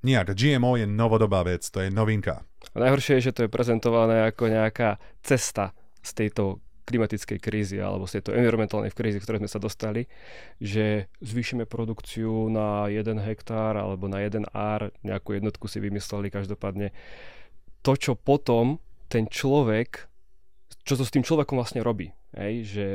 [0.00, 0.32] Nijak.
[0.32, 2.40] GMO je novodobá vec, to je novinka.
[2.72, 8.08] A najhoršie je, že to je prezentované ako nejaká cesta z tejto klimatickej krízy alebo
[8.08, 10.08] z tejto environmentálnej krízy, v ktorej sme sa dostali,
[10.60, 16.92] že zvýšime produkciu na 1 hektár alebo na 1 ár, nejakú jednotku si vymysleli každopádne
[17.80, 20.06] to, čo potom ten človek,
[20.84, 22.12] čo to s tým človekom vlastne robí.
[22.36, 22.52] Hej?
[22.76, 22.86] Že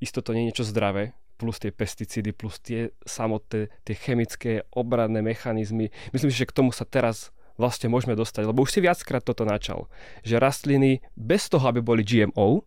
[0.00, 5.20] isto to nie je niečo zdravé, plus tie pesticídy, plus tie samotné, tie chemické obradné
[5.20, 5.92] mechanizmy.
[6.16, 9.44] Myslím si, že k tomu sa teraz vlastne môžeme dostať, lebo už si viackrát toto
[9.48, 9.88] načal,
[10.20, 12.64] že rastliny bez toho, aby boli GMO,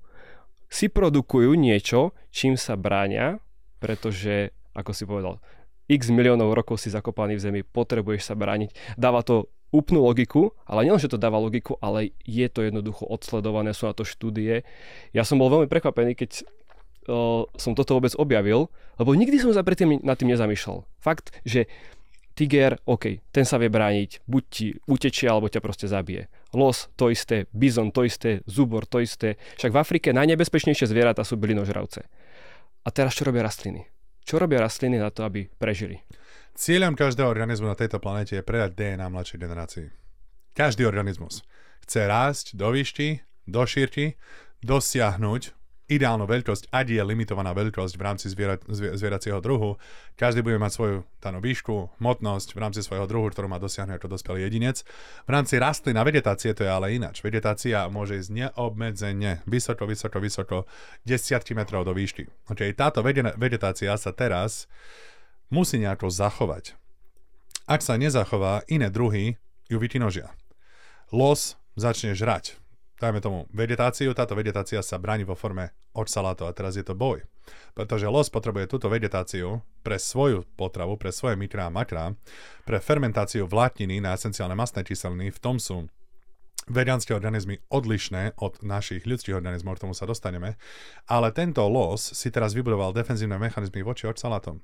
[0.70, 3.42] si produkujú niečo, čím sa bráňa,
[3.82, 5.42] pretože, ako si povedal,
[5.90, 8.94] x miliónov rokov si zakopaný v zemi, potrebuješ sa brániť.
[8.94, 13.74] Dáva to úplnú logiku, ale nielen, že to dáva logiku, ale je to jednoducho odsledované,
[13.74, 14.66] sú na to štúdie.
[15.14, 16.46] Ja som bol veľmi prekvapený, keď
[17.10, 18.70] uh, som toto vôbec objavil,
[19.02, 20.86] lebo nikdy som sa predtým nad tým nezamýšľal.
[21.02, 21.70] Fakt, že
[22.34, 26.30] tiger, OK, ten sa vie brániť, buď ti utečie, alebo ťa proste zabije.
[26.54, 29.38] Los, to isté, bizon, to isté, zubor, to isté.
[29.62, 32.02] Však v Afrike najnebezpečnejšie zvieratá sú bylinožravce.
[32.84, 33.86] A teraz čo robia rastliny?
[34.26, 36.02] Čo robia rastliny na to, aby prežili?
[36.58, 39.88] Cieľom každého organizmu na tejto planete je predať DNA mladšej generácii.
[40.58, 41.45] Každý organizmus
[41.86, 44.18] chce rásť do výšky, do šírky,
[44.66, 45.59] dosiahnuť
[45.90, 49.82] ideálnu veľkosť, ať je limitovaná veľkosť v rámci zviera, zvieracieho druhu.
[50.14, 54.08] Každý bude mať svoju danú výšku, hmotnosť v rámci svojho druhu, ktorú má dosiahnuť ako
[54.14, 54.86] dospelý jedinec.
[55.26, 57.26] V rámci rastlín a vegetácie to je ale ináč.
[57.26, 60.58] Vegetácia môže ísť neobmedzene, vysoko, vysoko, vysoko,
[61.04, 62.30] desiatky metrov do výšky.
[62.54, 63.02] Okay, táto
[63.36, 64.70] vegetácia sa teraz
[65.50, 66.78] musí nejako zachovať.
[67.66, 70.34] Ak sa nezachová, iné druhy ju vytinožia.
[71.10, 72.58] Los začne žrať.
[73.00, 77.24] Dajme tomu vegetáciu, táto vegetácia sa bráni vo forme oxalátu a teraz je to boj.
[77.72, 82.12] Pretože los potrebuje túto vegetáciu pre svoju potravu, pre svoje mikrá a makrá,
[82.68, 85.88] pre fermentáciu vlákniny na esenciálne masné kyseliny, v tom sú
[86.68, 90.60] vegánske organizmy odlišné od našich ľudských organizmov, k tomu sa dostaneme,
[91.08, 94.60] ale tento los si teraz vybudoval defenzívne mechanizmy voči oxalátom.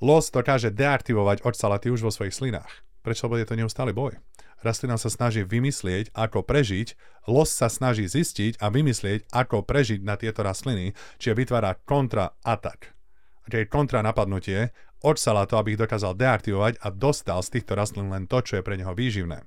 [0.00, 2.87] Los dokáže deaktivovať oxalaty už vo svojich slinách.
[3.02, 3.26] Prečo?
[3.26, 4.18] Lebo je to neustály boj.
[4.58, 6.98] Rastlina sa snaží vymyslieť, ako prežiť,
[7.30, 12.98] los sa snaží zistiť a vymyslieť, ako prežiť na tieto rastliny, čiže vytvára kontraatak.
[13.46, 14.74] Čiže kontra napadnutie,
[15.06, 18.74] oxalato, aby ich dokázal deaktivovať a dostal z týchto rastlín len to, čo je pre
[18.74, 19.46] neho výživné.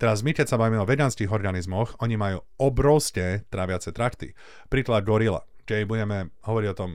[0.00, 4.32] Teraz my, keď sa bavíme o veganských organizmoch, oni majú obrovské tráviace trakty.
[4.72, 5.44] Príklad gorila.
[5.68, 6.90] Keď budeme hovoriť o tom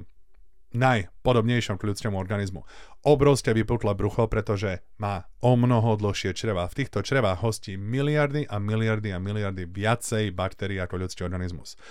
[0.72, 2.64] najpodobnejšom k ľudskému organizmu.
[3.02, 6.70] Obrovské vypuklé brucho, pretože má o mnoho dlhšie čreva.
[6.70, 11.82] V týchto črevách hostí miliardy a miliardy a miliardy viacej baktérií ako ľudský organizmus.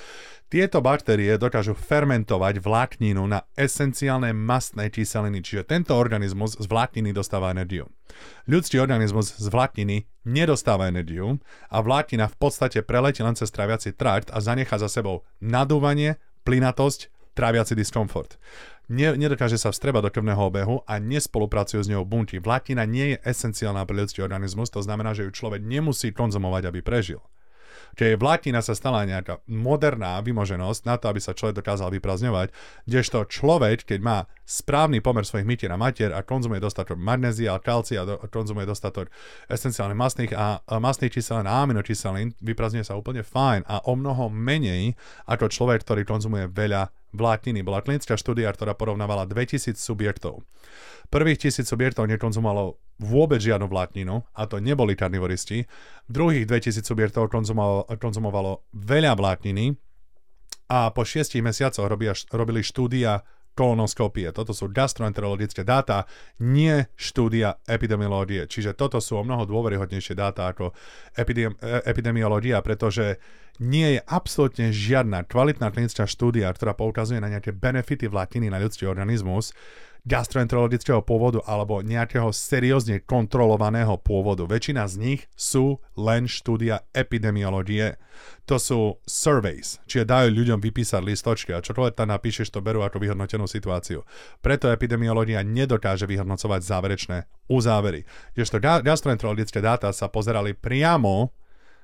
[0.46, 7.50] Tieto baktérie dokážu fermentovať vlákninu na esenciálne mastné kyseliny, čiže tento organizmus z vlákniny dostáva
[7.50, 7.90] energiu.
[8.46, 11.42] Ľudský organizmus z vlákniny nedostáva energiu
[11.74, 17.10] a vláknina v podstate preletí len cez traviaci trakt a zanechá za sebou nadúvanie, plynatosť
[17.34, 18.38] tráviaci diskomfort.
[18.90, 22.42] Ne, nedokáže sa vstrebať do krvného obehu a nespolupracujú s ňou bunky.
[22.42, 26.82] Vláknina nie je esenciálna pre ľudský organizmus, to znamená, že ju človek nemusí konzumovať, aby
[26.82, 27.22] prežil.
[27.94, 32.50] Čiže vláknina sa stala nejaká moderná vymoženosť na to, aby sa človek dokázal vyprazňovať,
[32.86, 38.02] kdežto človek, keď má správny pomer svojich mytier a matier a konzumuje dostatok magnézia, kalcia
[38.02, 39.10] a konzumuje dostatok
[39.46, 44.30] esenciálnych masných a, a masných kyselín a aminokyselín, vyprazňuje sa úplne fajn a o mnoho
[44.30, 44.94] menej
[45.26, 47.62] ako človek, ktorý konzumuje veľa vlákniny.
[47.62, 50.46] Bola klinická štúdia, ktorá porovnávala 2000 subjektov.
[51.10, 55.66] Prvých tisíc subjektov nekonzumovalo vôbec žiadnu vlákninu, a to neboli karnivoristi.
[56.06, 59.74] Druhých 2000 subjektov konzumovalo, konzumovalo veľa vlákniny
[60.70, 64.30] a po šiestich mesiacoch robia, robili štúdia kolonoskopie.
[64.32, 66.08] Toto sú gastroenterologické dáta,
[66.40, 68.46] nie štúdia epidemiológie.
[68.48, 70.72] Čiže toto sú o mnoho dôveryhodnejšie dáta ako
[71.18, 73.20] epidemi- e, epidemiológia, pretože
[73.60, 78.88] nie je absolútne žiadna kvalitná klinická štúdia, ktorá poukazuje na nejaké benefity vlákniny na ľudský
[78.88, 79.52] organizmus,
[80.08, 84.48] gastroenterologického pôvodu alebo nejakého seriózne kontrolovaného pôvodu.
[84.48, 88.00] Väčšina z nich sú len štúdia epidemiológie.
[88.48, 92.98] To sú surveys, čiže dajú ľuďom vypísať listočky a čokoľvek tam napíšeš, to berú ako
[92.98, 94.02] vyhodnotenú situáciu.
[94.40, 98.04] Preto epidemiológia nedokáže vyhodnocovať záverečné uzávery.
[98.34, 101.30] Kdežto gastroenterologické dáta sa pozerali priamo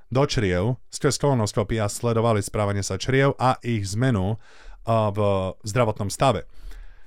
[0.06, 4.38] do čriev skrz kolonoskopy a sledovali správanie sa čriev a ich zmenu
[4.86, 5.18] v
[5.66, 6.46] zdravotnom stave.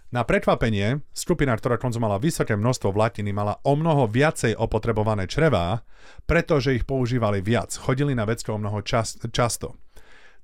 [0.09, 5.85] Na prekvapenie, skupina, ktorá konzumovala vysoké množstvo vlátiny, mala o mnoho viacej opotrebované črevá,
[6.25, 7.77] pretože ich používali viac.
[7.77, 9.77] Chodili na vecko o mnoho čas, často.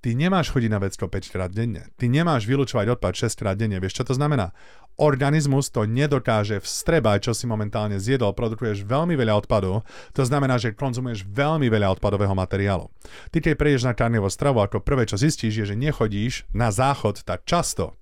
[0.06, 1.90] Ty nemáš chodiť na vecko 5 krát denne.
[1.98, 3.82] Ty nemáš vylúčovať odpad 6 krát denne.
[3.82, 4.54] Vieš, čo to znamená?
[5.02, 8.38] Organizmus to nedokáže vstrebať, čo si momentálne zjedol.
[8.38, 9.82] Produkuješ veľmi veľa odpadu.
[10.14, 12.94] To znamená, že konzumuješ veľmi veľa odpadového materiálu.
[13.34, 17.26] Ty keď prejdeš na karnivo stravu, ako prvé, čo zistíš, je, že nechodíš na záchod
[17.26, 17.98] tak často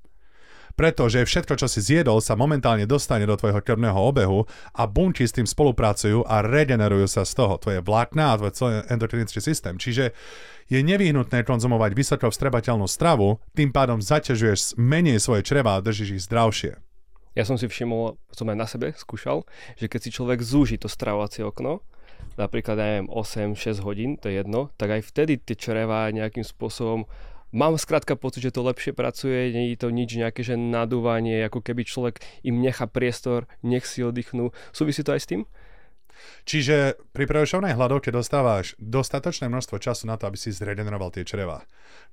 [0.74, 5.36] pretože všetko, čo si zjedol, sa momentálne dostane do tvojho krvného obehu a bunky s
[5.36, 9.78] tým spolupracujú a regenerujú sa z toho, tvoje vlákna a tvoj celý endokrinický systém.
[9.78, 10.14] Čiže
[10.72, 16.26] je nevyhnutné konzumovať vysoko vstrebateľnú stravu, tým pádom zaťažuješ menej svoje čreva a držíš ich
[16.26, 16.74] zdravšie.
[17.34, 19.42] Ja som si všimol, som aj na sebe skúšal,
[19.78, 21.82] že keď si človek zúži to stravovacie okno,
[22.38, 27.10] napríklad, ja neviem, 8-6 hodín, to je jedno, tak aj vtedy tie čreva nejakým spôsobom
[27.54, 31.62] Mám skrátka pocit, že to lepšie pracuje, nie je to nič nejaké, že nadúvanie, ako
[31.62, 34.50] keby človek im nechá priestor, nech si oddychnú.
[34.74, 35.42] Súvisí to aj s tým?
[36.50, 41.62] Čiže pri prerušovnej hľadovke dostávaš dostatočné množstvo času na to, aby si zregeneroval tie čreva.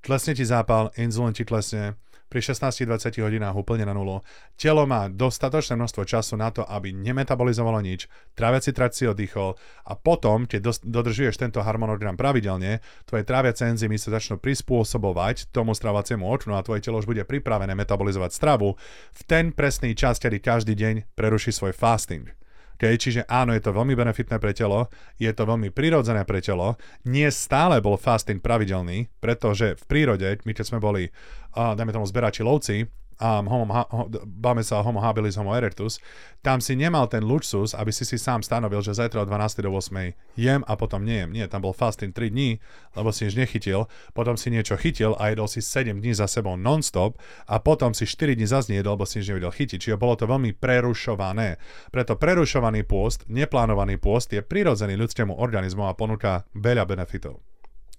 [0.05, 1.97] Klesne ti zápal, inzulín ti klesne,
[2.31, 4.23] pri 16-20 hodinách úplne na nulu.
[4.55, 8.07] Telo má dostatočné množstvo času na to, aby nemetabolizovalo nič,
[8.39, 14.15] tráviaci trať si oddychol a potom, keď dodržuješ tento harmonogram pravidelne, tvoje tráviace enzymy sa
[14.15, 18.79] začnú prispôsobovať tomu stravaciemu oknu a tvoje telo už bude pripravené metabolizovať stravu
[19.11, 22.40] v ten presný čas, kedy každý deň preruší svoj fasting.
[22.81, 24.89] Okay, čiže áno, je to veľmi benefitné pre telo,
[25.21, 26.81] je to veľmi prirodzené pre telo.
[27.05, 31.13] Nie stále bol fasting pravidelný, pretože v prírode, my keď sme boli,
[31.61, 32.89] uh, dajme tomu zberači lovci,
[33.21, 36.01] um, homo, ho, báme sa homo habilis, homo erectus,
[36.41, 39.61] tam si nemal ten luxus, aby si si sám stanovil, že zajtra od 12.
[39.61, 40.17] do 8.
[40.41, 41.29] jem a potom nejem.
[41.29, 42.57] Nie, tam bol fasting 3 dní,
[42.97, 43.85] lebo si nič nechytil,
[44.17, 48.09] potom si niečo chytil a jedol si 7 dní za sebou non-stop a potom si
[48.09, 49.79] 4 dní zase nejedol, lebo si nič nevedel chytiť.
[49.79, 51.61] Čiže bolo to veľmi prerušované.
[51.93, 57.45] Preto prerušovaný pôst, neplánovaný pôst je prirodzený ľudskému organizmu a ponúka veľa benefitov.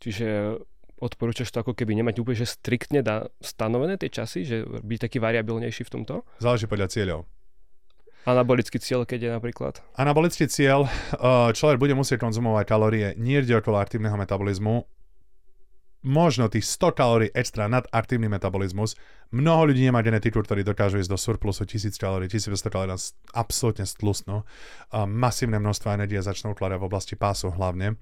[0.01, 0.57] Čiže
[1.01, 5.17] odporúčaš to ako keby nemať úplne že striktne da, stanovené tie časy, že byť taký
[5.17, 6.13] variabilnejší v tomto?
[6.37, 7.21] Záleží podľa cieľov.
[8.21, 9.81] Anabolický cieľ, keď je napríklad?
[9.97, 14.85] Anabolický cieľ, uh, človek bude musieť konzumovať kalórie nie okolo aktívneho metabolizmu,
[16.01, 18.97] možno tých 100 kalórií extra nad aktívny metabolizmus.
[19.31, 22.99] Mnoho ľudí nemá genetiku, ktorí dokážu ísť do surplusu 1000 kalórií, 1200 kalórií
[23.31, 24.43] absolútne stlustnú.
[24.91, 27.95] masívne množstvo energie začnú ukladať v oblasti pásu hlavne.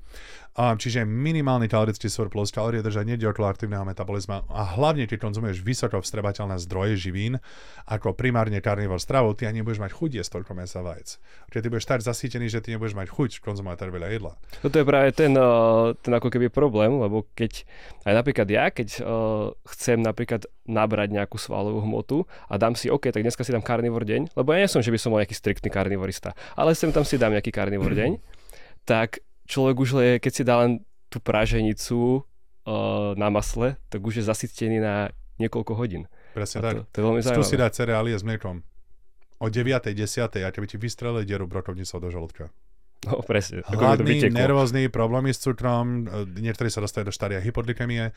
[0.57, 6.01] čiže minimálny kalorický surplus, kalórie držať nie okolo aktívneho metabolizmu a hlavne keď konzumuješ vysoko
[6.01, 7.37] vstrebateľné zdroje živín,
[7.85, 11.21] ako primárne karnivor stravu, ty ani nebudeš mať chuť jesť toľko mesa vajec.
[11.53, 14.33] Keď ty budeš tak zasítený, že ty nebudeš mať chuť konzumovať tak veľa jedla.
[14.65, 15.37] Toto je práve ten,
[16.01, 17.69] ten ako keby problém, lebo keď
[18.05, 23.09] aj napríklad ja, keď uh, chcem napríklad nabrať nejakú svalovú hmotu a dám si, OK,
[23.09, 25.35] tak dneska si dám karnivor deň, lebo ja nie som, že by som bol nejaký
[25.35, 28.19] striktný karnivorista, ale sem tam si dám nejaký karnivor deň,
[28.85, 32.21] tak človek už le, keď si dá len tú praženicu
[32.69, 35.09] uh, na masle, tak už je zasytený na
[35.41, 36.05] niekoľko hodín.
[36.37, 36.73] Presne tak.
[36.75, 37.49] To, to je veľmi zaujímavé.
[37.49, 38.61] si dať cereálie s mliekom.
[39.39, 39.95] O 9.
[39.95, 39.95] 10.
[40.45, 42.51] a keby ti vystrelili dieru brokovnicou do žalúdka.
[43.07, 43.63] No, presne.
[43.63, 48.13] Hladný, nervózny, problémy s cukrom, e, niektorí sa dostali do štádia hypodlikemie, e,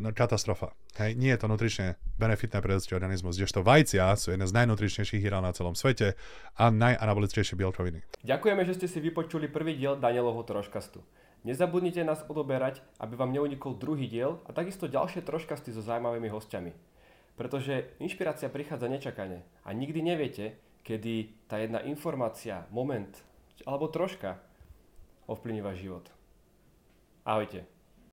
[0.00, 0.72] no, katastrofa.
[0.96, 5.20] Hej, nie je to nutrične benefitné pre ľudský organizmus, kdežto vajcia sú jedna z najnutričnejších
[5.20, 6.16] jedál na celom svete
[6.56, 8.00] a najanabolickejšie bielkoviny.
[8.24, 11.04] Ďakujeme, že ste si vypočuli prvý diel Danielovho troškastu.
[11.44, 16.72] Nezabudnite nás odoberať, aby vám neunikol druhý diel a takisto ďalšie troškasty so zaujímavými hostiami.
[17.36, 23.25] Pretože inšpirácia prichádza nečakane a nikdy neviete, kedy tá jedna informácia, moment,
[23.66, 24.40] alebo troška
[25.26, 26.12] ovplyvní váš život.
[27.24, 27.75] Ahojte.